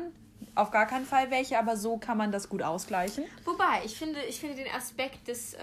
auf 0.55 0.71
gar 0.71 0.85
keinen 0.87 1.05
Fall 1.05 1.31
welche, 1.31 1.57
aber 1.59 1.77
so 1.77 1.97
kann 1.97 2.17
man 2.17 2.31
das 2.31 2.49
gut 2.49 2.61
ausgleichen. 2.61 3.23
Wobei, 3.45 3.81
ich 3.85 3.97
finde, 3.97 4.19
ich 4.27 4.39
finde 4.39 4.55
den 4.55 4.73
Aspekt 4.73 5.27
des 5.27 5.53
äh, 5.53 5.57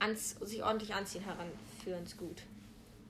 ans, 0.00 0.30
sich 0.42 0.62
ordentlich 0.62 0.94
anziehen 0.94 1.22
heranführens 1.24 2.16
gut. 2.16 2.42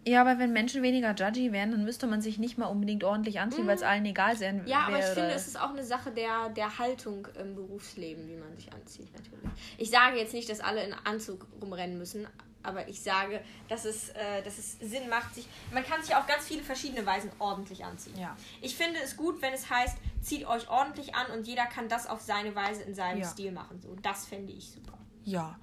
Ja, 0.09 0.21
aber 0.21 0.39
wenn 0.39 0.53
Menschen 0.53 0.85
weniger 0.85 1.15
judgy 1.17 1.51
wären, 1.51 1.73
dann 1.73 1.85
müsste 1.85 2.07
man 2.07 2.21
sich 2.21 2.39
nicht 2.39 2.59
mal 2.59 2.67
unbedingt 2.67 3.03
ordentlich 3.03 3.41
anziehen, 3.41 3.67
weil 3.67 3.75
es 3.75 3.83
allen 3.83 4.05
egal 4.07 4.37
sein 4.37 4.59
Mhm. 4.63 4.67
Ja, 4.69 4.83
aber 4.87 4.99
ich 4.99 5.05
wäre. 5.05 5.15
finde, 5.15 5.31
es 5.33 5.49
ist 5.49 5.61
auch 5.61 5.71
eine 5.71 5.83
Sache 5.83 6.13
der, 6.13 6.49
der 6.51 6.79
Haltung 6.79 7.27
im 7.41 7.57
Berufsleben, 7.57 8.29
wie 8.29 8.37
man 8.37 8.55
sich 8.55 8.73
anzieht, 8.73 9.09
natürlich. 9.13 9.51
Ich 9.79 9.91
sage 9.91 10.17
jetzt 10.17 10.33
nicht, 10.33 10.49
dass 10.49 10.61
alle 10.61 10.85
in 10.85 10.95
Anzug 11.05 11.49
rumrennen 11.61 11.99
müssen, 11.99 12.25
aber 12.67 12.89
ich 12.89 13.01
sage, 13.01 13.41
dass 13.69 13.85
es, 13.85 14.11
äh, 14.11 14.43
dass 14.43 14.59
es 14.59 14.79
Sinn 14.81 15.09
macht, 15.09 15.35
sich. 15.35 15.47
Man 15.73 15.85
kann 15.85 16.03
sich 16.03 16.15
auf 16.15 16.27
ganz 16.27 16.45
viele 16.47 16.63
verschiedene 16.63 17.07
Weisen 17.07 17.31
ordentlich 17.39 17.85
anziehen. 17.85 18.19
Ja. 18.19 18.37
Ich 18.61 18.77
finde 18.77 19.01
es 19.03 19.17
gut, 19.17 19.41
wenn 19.43 19.53
es 19.55 19.71
heißt, 19.71 19.97
zieht 20.21 20.47
euch 20.47 20.69
ordentlich 20.69 21.15
an 21.15 21.31
und 21.37 21.47
jeder 21.47 21.67
kann 21.67 21.89
das 21.89 22.07
auf 22.07 22.21
seine 22.21 22.55
Weise 22.55 22.83
in 22.83 22.95
seinem 22.95 23.21
Ja. 23.21 23.29
Stil 23.29 23.53
machen. 23.53 23.81
So, 23.81 23.95
das 24.03 24.27
fände 24.27 24.53
ich 24.53 24.71
super. 24.71 24.99
Ja. 25.25 25.59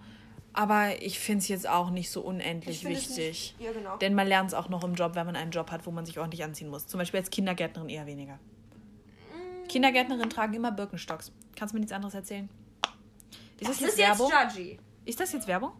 Aber 0.55 1.01
ich 1.01 1.17
finde 1.19 1.39
es 1.41 1.47
jetzt 1.47 1.67
auch 1.67 1.89
nicht 1.89 2.11
so 2.11 2.21
unendlich 2.21 2.83
wichtig. 2.85 3.17
nicht- 3.17 3.59
ja, 3.59 3.71
genau. 3.71 3.97
Denn 3.97 4.13
man 4.13 4.27
lernt 4.27 4.49
es 4.49 4.53
auch 4.53 4.69
noch 4.69 4.83
im 4.83 4.93
Job, 4.93 5.15
wenn 5.15 5.25
man 5.25 5.35
einen 5.35 5.49
Job 5.51 5.71
hat, 5.71 5.85
wo 5.87 5.91
man 5.91 6.05
sich 6.05 6.19
ordentlich 6.19 6.43
anziehen 6.43 6.69
muss. 6.69 6.85
Zum 6.85 6.99
Beispiel 6.99 7.19
als 7.21 7.31
Kindergärtnerin 7.31 7.89
eher 7.89 8.05
weniger. 8.05 8.35
Mm. 8.35 9.67
Kindergärtnerinnen 9.67 10.29
tragen 10.29 10.53
immer 10.53 10.71
Birkenstocks. 10.71 11.31
Kannst 11.55 11.73
du 11.73 11.77
mir 11.77 11.79
nichts 11.79 11.91
anderes 11.93 12.13
erzählen? 12.13 12.49
Ist 13.59 13.69
das, 13.69 13.77
Das 13.77 13.79
jetzt 13.79 13.89
ist 13.93 13.97
jetzt 13.97 14.19
Werbung? 14.19 14.31
judgy. 14.55 14.79
ist 15.05 15.19
das 15.19 15.31
jetzt 15.33 15.47
Werbung? 15.47 15.71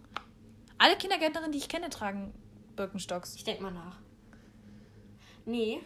Alle 0.77 0.97
Kindergärtnerinnen, 0.97 1.51
die 1.51 1.59
ich 1.59 1.69
kenne, 1.69 1.89
tragen 1.89 2.33
Birkenstocks. 2.75 3.36
Ich 3.36 3.43
denke 3.43 3.63
mal 3.63 3.71
nach. 3.71 3.97
Nee. 5.45 5.81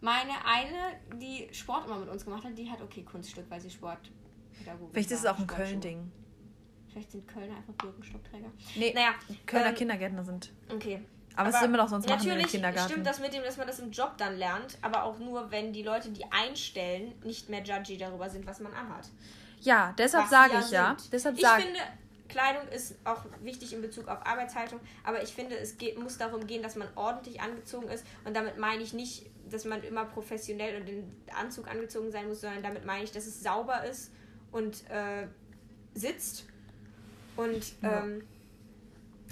Meine 0.00 0.32
eine, 0.44 1.18
die 1.20 1.48
Sport 1.52 1.86
immer 1.86 1.98
mit 1.98 2.08
uns 2.08 2.24
gemacht 2.24 2.44
hat, 2.44 2.56
die 2.56 2.70
hat 2.70 2.80
okay 2.82 3.02
Kunststück, 3.02 3.46
weil 3.48 3.60
sie 3.60 3.70
Sport. 3.70 4.10
Vielleicht 4.92 5.10
ist 5.10 5.20
es 5.20 5.26
auch 5.26 5.38
ein 5.38 5.46
Köln-Ding. 5.46 6.10
Vielleicht 6.88 7.10
sind 7.10 7.28
Kölner 7.28 7.56
einfach 7.56 7.74
Birkenstockträger. 7.74 8.50
Nee, 8.74 8.92
Naja, 8.94 9.14
Kölner 9.44 9.68
ähm, 9.68 9.74
Kindergärtner 9.74 10.24
sind 10.24 10.52
okay. 10.72 11.00
Aber, 11.36 11.52
was 11.52 11.60
will 11.60 11.68
man 11.68 11.80
auch 11.80 11.88
sonst 11.88 12.08
machen 12.08 12.22
im 12.22 12.28
natürlich 12.28 12.52
Kindergarten? 12.52 12.90
stimmt 12.90 13.06
das 13.06 13.20
mit 13.20 13.34
dem, 13.34 13.42
dass 13.42 13.58
man 13.58 13.66
das 13.66 13.78
im 13.78 13.90
Job 13.90 14.14
dann 14.16 14.38
lernt, 14.38 14.78
aber 14.80 15.04
auch 15.04 15.18
nur, 15.18 15.50
wenn 15.50 15.74
die 15.74 15.82
Leute, 15.82 16.10
die 16.10 16.24
einstellen, 16.32 17.12
nicht 17.22 17.50
mehr 17.50 17.62
judgy 17.62 17.98
darüber 17.98 18.30
sind, 18.30 18.46
was 18.46 18.60
man 18.60 18.72
anhat. 18.72 19.10
Ja, 19.60 19.92
deshalb 19.98 20.28
sage 20.28 20.54
ich 20.60 20.70
ja. 20.70 20.96
Deshalb 21.12 21.36
ich 21.36 21.42
sage 21.42 21.64
finde, 21.64 21.80
Kleidung 22.36 22.68
ist 22.68 22.94
auch 23.04 23.24
wichtig 23.42 23.72
in 23.72 23.80
Bezug 23.80 24.08
auf 24.08 24.18
Arbeitshaltung, 24.26 24.78
aber 25.04 25.22
ich 25.22 25.32
finde, 25.34 25.56
es 25.56 25.78
geht, 25.78 25.98
muss 25.98 26.18
darum 26.18 26.46
gehen, 26.46 26.62
dass 26.62 26.76
man 26.76 26.86
ordentlich 26.94 27.40
angezogen 27.40 27.88
ist. 27.88 28.04
Und 28.24 28.36
damit 28.36 28.58
meine 28.58 28.82
ich 28.82 28.92
nicht, 28.92 29.30
dass 29.50 29.64
man 29.64 29.82
immer 29.82 30.04
professionell 30.04 30.82
und 30.82 30.86
in 30.88 31.10
Anzug 31.34 31.66
angezogen 31.66 32.12
sein 32.12 32.28
muss, 32.28 32.42
sondern 32.42 32.62
damit 32.62 32.84
meine 32.84 33.04
ich, 33.04 33.12
dass 33.12 33.26
es 33.26 33.42
sauber 33.42 33.84
ist 33.84 34.10
und 34.52 34.88
äh, 34.90 35.26
sitzt. 35.94 36.44
Und 37.36 37.80
Ja. 37.82 38.02
ähm, 38.04 38.22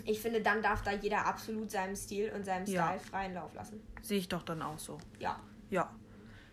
ich 0.07 0.21
finde, 0.21 0.41
dann 0.41 0.63
darf 0.63 0.83
da 0.83 0.93
jeder 0.93 1.27
absolut 1.27 1.71
seinem 1.71 1.97
Stil 1.97 2.33
und 2.35 2.45
seinem 2.47 2.65
Style 2.65 2.77
Ja. 2.79 2.99
freien 2.99 3.35
Lauf 3.35 3.53
lassen. 3.55 3.83
sehe 4.01 4.19
ich 4.19 4.29
doch 4.31 4.43
dann 4.45 4.63
auch 4.63 4.79
so. 4.79 4.97
Ja. 5.19 5.39
Ja, 5.71 5.91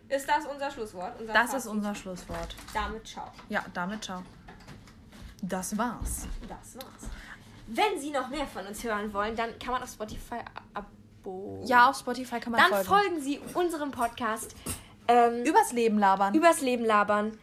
Ist 0.08 0.28
das 0.28 0.44
unser 0.46 0.70
Schlusswort? 0.70 1.18
Unser 1.18 1.32
das 1.32 1.44
ist 1.46 1.52
Fazit? 1.52 1.70
unser 1.70 1.94
Schlusswort. 1.94 2.54
Damit 2.74 3.06
ciao. 3.06 3.30
Ja, 3.48 3.64
damit 3.72 4.04
ciao. 4.04 4.22
Das 5.42 5.76
war's. 5.76 6.26
Das 6.48 6.76
war's. 6.76 7.10
Wenn 7.66 8.00
Sie 8.00 8.10
noch 8.10 8.28
mehr 8.28 8.46
von 8.46 8.66
uns 8.66 8.82
hören 8.84 9.12
wollen, 9.12 9.34
dann 9.36 9.58
kann 9.58 9.72
man 9.72 9.82
auf 9.82 9.90
Spotify 9.90 10.36
abo. 10.74 11.62
Ja, 11.66 11.90
auf 11.90 11.96
Spotify 11.98 12.38
kann 12.40 12.52
man 12.52 12.60
Dann 12.60 12.84
folgen. 12.84 12.86
folgen 12.88 13.20
Sie 13.22 13.40
unserem 13.54 13.90
Podcast 13.90 14.54
ähm, 15.08 15.44
Übers 15.44 15.72
Leben 15.72 15.98
labern. 15.98 16.34
übers 16.34 16.60
Leben 16.60 16.84
labern. 16.84 17.36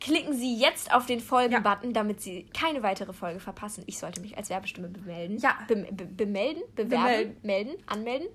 Klicken 0.00 0.34
Sie 0.36 0.56
jetzt 0.56 0.92
auf 0.92 1.06
den 1.06 1.20
Folgen-Button, 1.20 1.92
damit 1.94 2.20
Sie 2.20 2.44
keine 2.52 2.82
weitere 2.82 3.12
Folge 3.12 3.40
verpassen. 3.40 3.84
Ich 3.86 3.98
sollte 3.98 4.20
mich 4.20 4.36
als 4.36 4.50
Werbestimme 4.50 4.88
bemelden. 4.88 5.38
Ja. 5.38 5.56
Bem 5.68 5.86
be 5.96 6.04
bemelden, 6.04 6.62
bewerben, 6.74 7.02
Bemelden. 7.04 7.36
melden, 7.42 7.82
anmelden. 7.86 8.28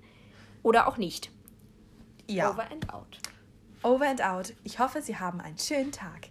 Oder 0.62 0.88
auch 0.88 0.96
nicht. 0.96 1.30
ja. 2.26 2.50
Over 2.50 2.70
and 2.70 2.92
out. 2.92 3.18
Over 3.82 4.08
and 4.08 4.22
out. 4.22 4.52
Ich 4.64 4.78
hoffe, 4.78 5.00
Sie 5.02 5.16
haben 5.16 5.40
einen 5.40 5.58
schönen 5.58 5.92
Tag. 5.92 6.28